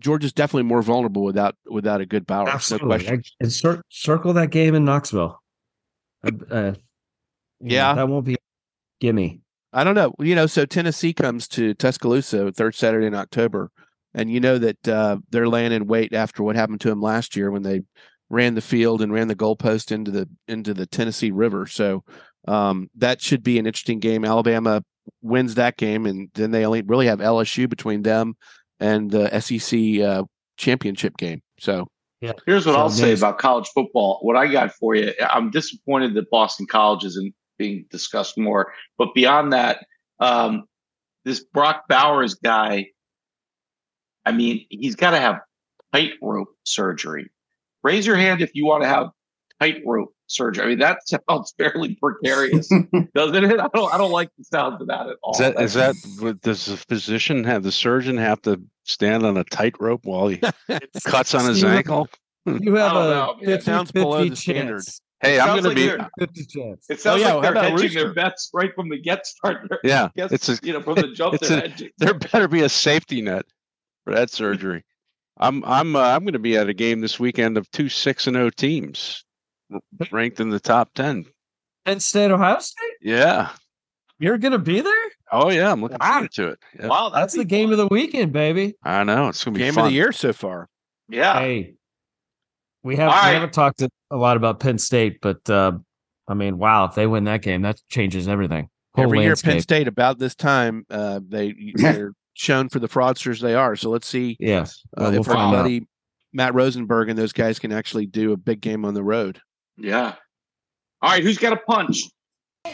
[0.00, 2.46] Georgia's definitely more vulnerable without without a good Bowers.
[2.46, 3.22] No absolutely, question.
[3.24, 5.38] I- and cir- circle that game in Knoxville.
[6.24, 6.74] Uh, uh, you know,
[7.60, 7.94] Yeah.
[7.94, 8.36] that won't be
[9.00, 9.40] gimme.
[9.72, 10.14] I don't know.
[10.20, 13.70] You know, so Tennessee comes to Tuscaloosa third Saturday in October,
[14.14, 17.36] and you know that uh, they're laying in wait after what happened to them last
[17.36, 17.82] year when they
[18.30, 21.66] ran the field and ran the goalpost into the into the Tennessee River.
[21.66, 22.04] So
[22.46, 24.24] um, that should be an interesting game.
[24.24, 24.82] Alabama
[25.22, 28.34] wins that game, and then they only really have LSU between them
[28.80, 30.24] and the SEC uh,
[30.56, 31.42] championship game.
[31.58, 31.86] So
[32.20, 32.32] yeah.
[32.46, 34.18] Here's what So I'll say about college football.
[34.22, 38.72] What I got for you, I'm disappointed that Boston College isn't being discussed more.
[38.98, 39.84] But beyond that,
[40.18, 40.64] um,
[41.24, 42.86] this Brock Bowers guy,
[44.24, 45.40] I mean, he's got to have
[45.92, 47.30] tightrope surgery.
[47.82, 49.08] Raise your hand if you want to have
[49.60, 50.64] tightrope surgery.
[50.64, 52.68] I mean, that sounds fairly precarious,
[53.14, 53.60] doesn't it?
[53.60, 53.92] I don't.
[53.94, 55.32] I don't like the sound of that at all.
[55.32, 59.44] Is that is that does the physician have the surgeon have to stand on a
[59.44, 60.40] tightrope while he
[61.04, 62.08] cuts on his You have- ankle?
[62.46, 63.46] You have a know, man.
[63.56, 64.76] 50, Sounds below 50 the standard.
[64.84, 65.00] chance.
[65.20, 66.86] Hey, It I'm sounds gonna like be 50 chance.
[66.88, 68.00] It sounds yeah, like they're about hedging Rooster?
[68.04, 69.66] their bets right from the get start.
[69.68, 70.08] They're- yeah.
[70.16, 71.34] Guess, It's a you know from the jump.
[71.34, 71.90] it's They're a- hedging.
[71.98, 73.46] there better be a safety net
[74.04, 74.84] for that surgery.
[75.38, 78.26] I'm I'm uh, I'm going to be at a game this weekend of two six
[78.28, 79.25] and zero teams r-
[80.10, 81.24] ranked in the top ten.
[81.84, 82.94] Penn State, Ohio State?
[83.00, 83.50] Yeah.
[84.18, 84.92] You're going to be there?
[85.32, 86.12] Oh yeah, I'm looking Wow.
[86.12, 86.58] forward to it.
[86.78, 86.86] Yeah.
[86.88, 87.72] Wow, That's the game fun.
[87.72, 88.74] of the weekend, baby.
[88.82, 89.84] I know it's going to be game fun.
[89.84, 90.68] of the year so far.
[91.08, 91.38] Yeah.
[91.38, 91.74] Hey,
[92.82, 93.32] we have All we right.
[93.34, 95.72] haven't talked a a lot about Penn State, but uh,
[96.28, 98.68] I mean, wow, if they win that game, that changes everything.
[98.94, 99.60] Whole Every year, Penn.
[99.60, 103.74] State about this time, uh, they they're shown for the fraudsters they are.
[103.76, 105.62] So let's see Yes, uh, well, we'll if find our out.
[105.64, 105.86] buddy
[106.32, 109.40] Matt Rosenberg and those guys can actually do a big game on the road.
[109.78, 110.14] Yeah.
[111.02, 111.22] All right.
[111.22, 112.02] Who's got a punch?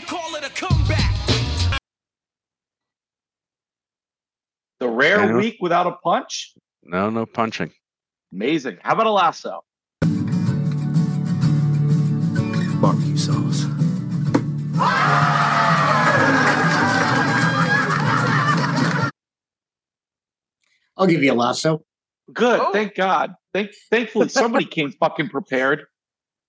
[0.07, 1.11] Call it a comeback.
[4.81, 6.55] The rare week without a punch?
[6.83, 7.73] No, no punching.
[8.33, 8.79] Amazing.
[8.83, 9.63] How about a lasso?
[12.81, 13.67] Barbecue sauce.
[20.97, 21.85] I'll give you a lasso.
[22.33, 22.61] Good.
[22.61, 22.73] Oh.
[22.73, 23.35] Thank God.
[23.53, 25.85] Thank, thankfully, somebody came fucking prepared.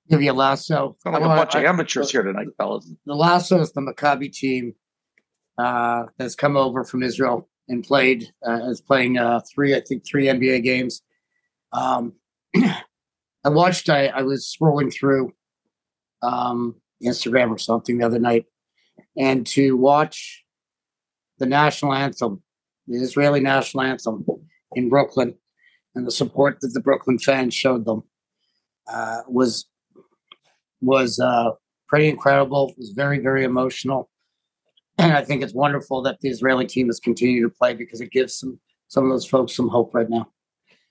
[0.10, 0.96] Give you a lasso.
[1.00, 2.92] Sound like a bunch of I- amateurs here tonight, fellas.
[3.06, 4.74] the lasso is the Maccabi team
[5.58, 10.06] uh, that's come over from Israel and played uh, is playing uh, three, I think,
[10.06, 11.02] three NBA games.
[11.72, 12.14] Um,
[12.56, 13.90] I watched.
[13.90, 15.34] I, I was scrolling through
[16.22, 18.46] um, Instagram or something the other night,
[19.18, 20.44] and to watch
[21.40, 22.42] the national anthem,
[22.88, 24.26] the Israeli national anthem
[24.74, 25.36] in Brooklyn,
[25.96, 28.04] and the support that the Brooklyn fans showed them
[28.88, 29.66] uh, was
[30.84, 31.52] was uh,
[31.88, 32.70] pretty incredible.
[32.70, 34.10] It was very, very emotional.
[34.98, 38.12] And I think it's wonderful that the Israeli team has continued to play because it
[38.12, 40.28] gives some some of those folks some hope right now.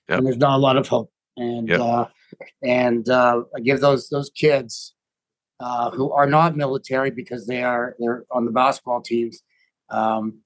[0.08, 0.18] Yep.
[0.18, 1.10] And there's not a lot of hope.
[1.36, 1.80] And Yep.
[1.80, 2.06] uh,
[2.62, 4.94] and uh, I give those those kids
[5.60, 9.42] uh, who are not military because they are they're on the basketball teams.
[9.88, 10.40] Um,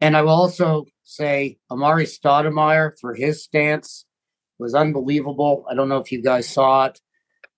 [0.00, 4.06] and I will also say Amar'e Stoudemire for his stance
[4.58, 5.66] was unbelievable.
[5.70, 7.00] I don't know if you guys saw it.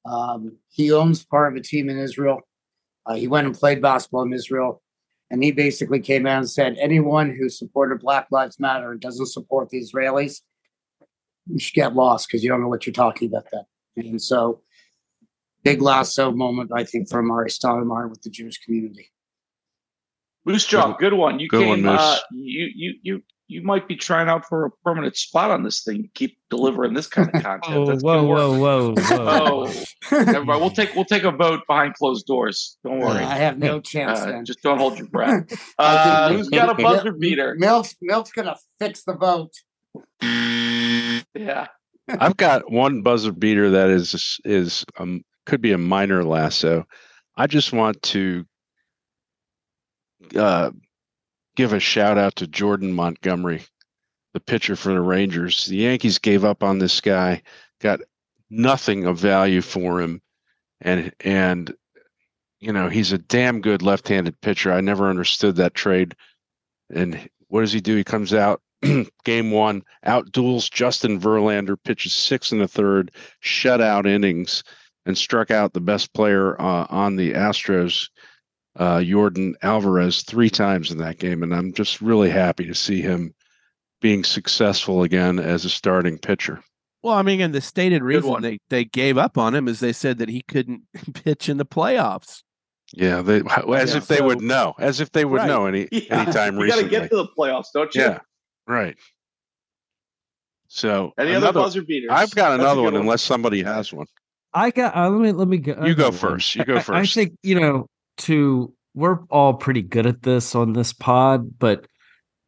[0.05, 2.41] Um, he owns part of a team in Israel.
[3.07, 4.83] Uh, he went and played basketball in Israel,
[5.31, 9.27] and he basically came out and said, anyone who supported Black Lives Matter and doesn't
[9.27, 10.41] support the Israelis,
[11.47, 13.47] you should get lost because you don't know what you're talking about.
[13.53, 13.65] Then,
[13.97, 14.63] and so
[15.65, 19.11] big lasso moment, I think, for Amar'e Stoudemire with the Jewish community.
[20.45, 21.39] Moose Jaw, good one.
[21.39, 21.85] You Good came.
[21.85, 23.23] one, uh, you you you
[23.53, 26.11] you might be trying out for a permanent spot on this thing.
[26.15, 27.77] Keep delivering this kind of content.
[27.77, 29.27] Oh, That's whoa, good whoa, whoa, whoa.
[29.71, 32.77] Oh, everybody, we'll take we'll take a vote behind closed doors.
[32.85, 33.23] Don't worry.
[33.23, 34.45] I have no chance Uh, then.
[34.45, 35.45] just don't hold your breath.
[35.79, 37.55] I Uh, who's got a buzzer beater?
[37.59, 39.53] Milk's Milk's gonna fix the vote.
[41.35, 41.67] Yeah.
[42.09, 46.85] I've got one buzzer beater that is is um could be a minor lasso.
[47.37, 48.45] I just want to
[50.37, 50.71] uh,
[51.57, 53.63] give a shout out to Jordan Montgomery,
[54.35, 55.67] the pitcher for the Rangers.
[55.67, 57.43] The Yankees gave up on this guy,
[57.81, 58.01] got
[58.51, 60.21] nothing of value for him,
[60.81, 61.75] and and
[62.61, 64.73] you know he's a damn good left-handed pitcher.
[64.73, 66.15] I never understood that trade.
[66.95, 67.97] And what does he do?
[67.97, 68.63] He comes out
[69.25, 73.11] game one, outduels Justin Verlander, pitches six and a third,
[73.43, 74.63] shutout innings,
[75.07, 78.09] and struck out the best player uh, on the Astros,
[78.77, 81.43] uh, Yordan Alvarez, three times in that game.
[81.43, 83.35] And I'm just really happy to see him
[84.01, 86.63] being successful again as a starting pitcher.
[87.03, 88.43] Well, I mean, and the stated reason one.
[88.43, 90.83] they, they gave up on him is they said that he couldn't
[91.15, 92.43] pitch in the playoffs.
[92.95, 95.47] Yeah, they, as Yeah, if they would know, as if they would Right.
[95.47, 96.21] know any Yeah.
[96.23, 98.03] anytime you got to get to the playoffs, don't you?
[98.03, 98.19] yeah,
[98.67, 98.97] right.
[100.69, 102.11] So Any other buzzer beaters?
[102.13, 104.07] I've got another good one, unless somebody has one.
[104.55, 104.95] I got.
[104.97, 105.85] Uh, let me let me go.
[105.85, 106.55] You go first.
[106.55, 107.87] You go I- I, think you know.
[108.23, 111.87] To we're all pretty good at this on this pod, but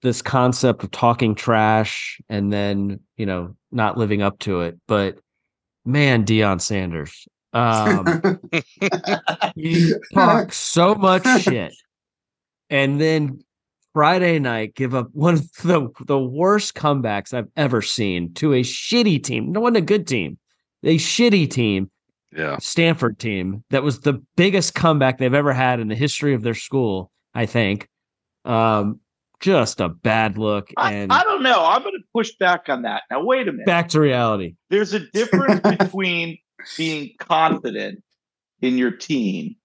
[0.03, 4.79] this concept of talking trash and then you know not living up to it.
[4.87, 5.19] But
[5.85, 8.41] man, Deion Sanders, um,
[9.55, 11.75] you talk so much shit,
[12.69, 13.43] and then
[13.95, 18.63] Friday night give up one of the the worst comebacks I've ever seen to a
[18.63, 19.53] shitty team.
[19.53, 20.39] No one a good team,
[20.83, 21.91] a shitty team.
[22.35, 22.57] Yeah.
[22.59, 26.55] Stanford team that was the biggest comeback they've ever had in the history of their
[26.55, 27.89] school, I think.
[28.45, 29.01] Um,
[29.41, 31.65] just a bad look I, I don't know.
[31.65, 33.03] I'm going to push back on that.
[33.11, 33.67] Now, wait a minute.
[33.67, 34.55] back to reality.
[34.71, 36.39] There's a difference between
[36.77, 38.03] being confident
[38.63, 39.57] in your team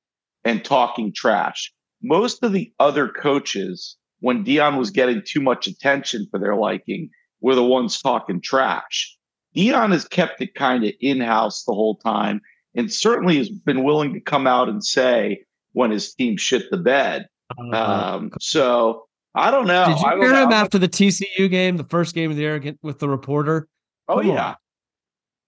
[0.44, 1.72] and talking trash.
[2.04, 7.10] Most of the other coaches, when Deion was getting too much attention for their liking,
[7.42, 9.16] were the ones talking trash.
[9.56, 12.42] Deion has kept it kind of in house the whole time
[12.76, 15.44] and certainly has been willing to come out and say
[15.74, 17.28] when his team shit the bed.
[17.74, 19.06] Um, so
[19.36, 19.86] I don't know.
[19.88, 20.56] Did you I don't hear him know.
[20.56, 23.68] after the TCU game, the first game of the year with the reporter?
[24.08, 24.48] Oh, Come yeah.
[24.50, 24.56] on.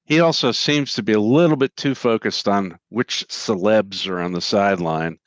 [0.06, 4.34] He also seems to be a little bit too focused on which celebs are on
[4.34, 5.18] the sideline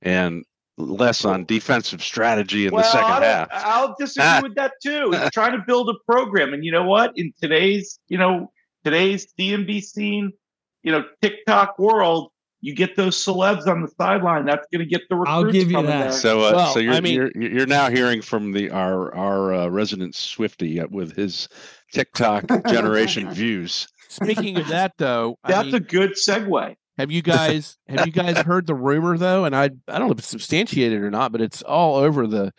[0.00, 0.42] and
[0.78, 3.48] less on defensive strategy in the second don't- half.
[3.52, 5.10] I'll disagree with that too.
[5.20, 7.12] He's trying to build a program, and you know what?
[7.16, 8.50] In today's, you know,
[8.84, 10.32] today's DMV scene,
[10.82, 12.30] you know, TikTok world,
[12.60, 14.44] you get those celebs on the sideline.
[14.46, 15.86] That's going to get the recruits I'll give you that.
[15.86, 16.12] there.
[16.12, 19.52] So, uh, Well, so you're, I mean- you're you're now hearing from the our our
[19.54, 21.48] uh, resident Swifty uh, with his
[21.92, 23.88] TikTok generation views.
[24.08, 26.74] Speaking of that, though, I That's mean, a good segue.
[26.98, 29.44] have you guys have you guys heard the rumor though?
[29.44, 32.52] And I I don't know if it's substantiated or not, but it's all over the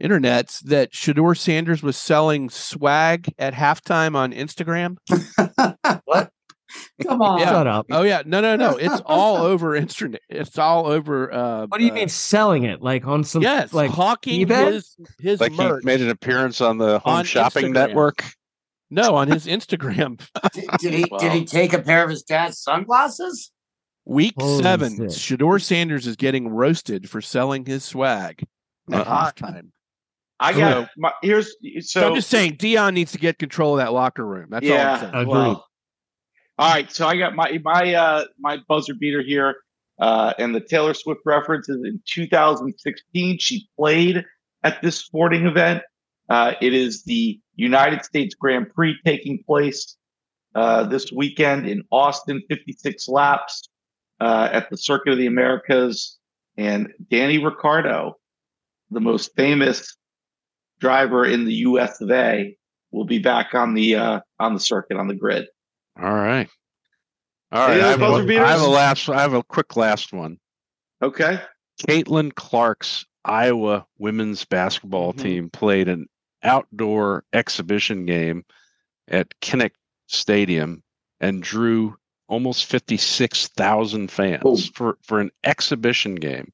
[0.00, 4.96] internets that Shedeur Sanders was selling swag at halftime on Instagram.
[7.06, 7.38] Come on.
[7.40, 7.50] Yeah.
[7.50, 7.86] Shut up.
[7.90, 8.76] Oh yeah, no, no, no.
[8.76, 10.20] It's all over internet.
[10.28, 11.32] It's all over.
[11.32, 12.82] Uh, What do you uh, mean selling it?
[12.82, 14.72] Like on some Yes, like hawking eBay?
[14.72, 15.82] his his Like merch.
[15.82, 17.72] he made an appearance on the Home On Shopping Instagram.
[17.72, 18.24] Network.
[18.90, 20.20] no, on his Instagram.
[20.52, 23.50] Did, did he did he take a pair of his dad's sunglasses?
[24.06, 25.10] Week Holy seven, shit.
[25.10, 28.44] Shedeur Sanders is getting roasted for selling his swag
[28.90, 29.30] at Uh-uh.
[29.32, 29.68] halftime.
[30.42, 33.84] I got my here's so So I'm just saying, Deion needs to get control of
[33.84, 34.46] that locker room.
[34.50, 34.92] That's all yeah.
[34.94, 35.12] I'm saying.
[35.14, 35.26] Agreed.
[35.28, 35.66] Well,
[36.60, 36.92] all right.
[36.92, 39.56] So I got my my uh my buzzer beater here.
[39.98, 43.38] Uh, and the Taylor Swift reference is in 2016.
[43.38, 44.24] She played
[44.62, 45.82] at this sporting event.
[46.28, 49.96] Uh, it is the United States Grand Prix taking place
[50.54, 53.68] uh, this weekend in Austin, 56 laps
[54.20, 56.18] uh, at the Circuit of the Americas.
[56.56, 58.18] And Danny Ricciardo,
[58.90, 59.96] the most famous
[60.78, 62.54] driver in the US of A,
[62.90, 65.46] will be back on the uh, on the circuit on the grid.
[66.00, 66.48] All right.
[67.52, 69.08] All I have, one- I have a last.
[69.08, 70.38] I have a quick last one.
[71.02, 71.40] Okay.
[71.88, 75.22] Caitlin Clark's Iowa women's basketball Mhm.
[75.22, 76.06] team played an
[76.42, 78.44] outdoor exhibition game
[79.08, 79.72] at Kinnick
[80.06, 80.82] Stadium
[81.20, 81.96] and drew
[82.28, 84.56] almost 56,000 fans Oh.
[84.74, 86.52] for, for an exhibition game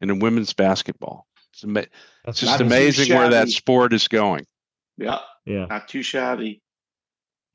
[0.00, 1.26] in a women's basketball.
[1.52, 1.86] It's, ama-
[2.26, 4.46] it's just amazing where that sport is going.
[4.96, 5.18] Yeah.
[5.44, 5.66] yeah.
[5.66, 6.62] Not too shabby.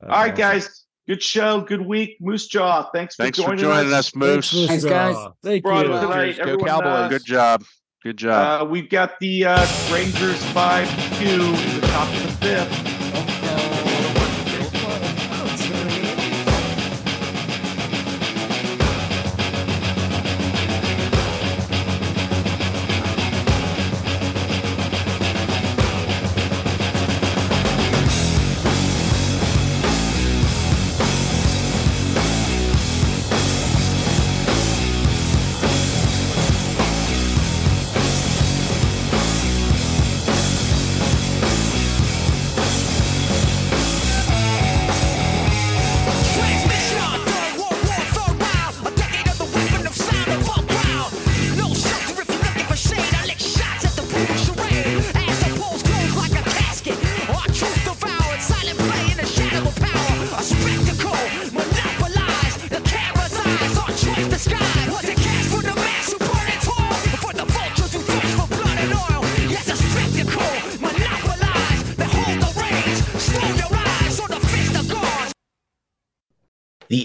[0.00, 0.36] that's All right, awesome.
[0.36, 0.83] guys.
[1.06, 1.60] Good show.
[1.60, 2.16] Good week.
[2.20, 2.88] Moose Jaw.
[2.94, 4.08] Thanks for Thanks for joining, joining us.
[4.08, 4.66] us, Moose.
[4.68, 5.16] Thanks, guys.
[5.42, 5.92] Thank Brought you.
[5.94, 6.24] it tonight.
[6.24, 6.36] Cheers.
[6.38, 6.86] Go Everyone, Cowboys.
[6.86, 7.64] uh, Good job.
[8.02, 8.62] Good job.
[8.62, 11.40] Uh, we've got the uh, Rangers 5 2 in
[11.80, 12.93] the top of the fifth.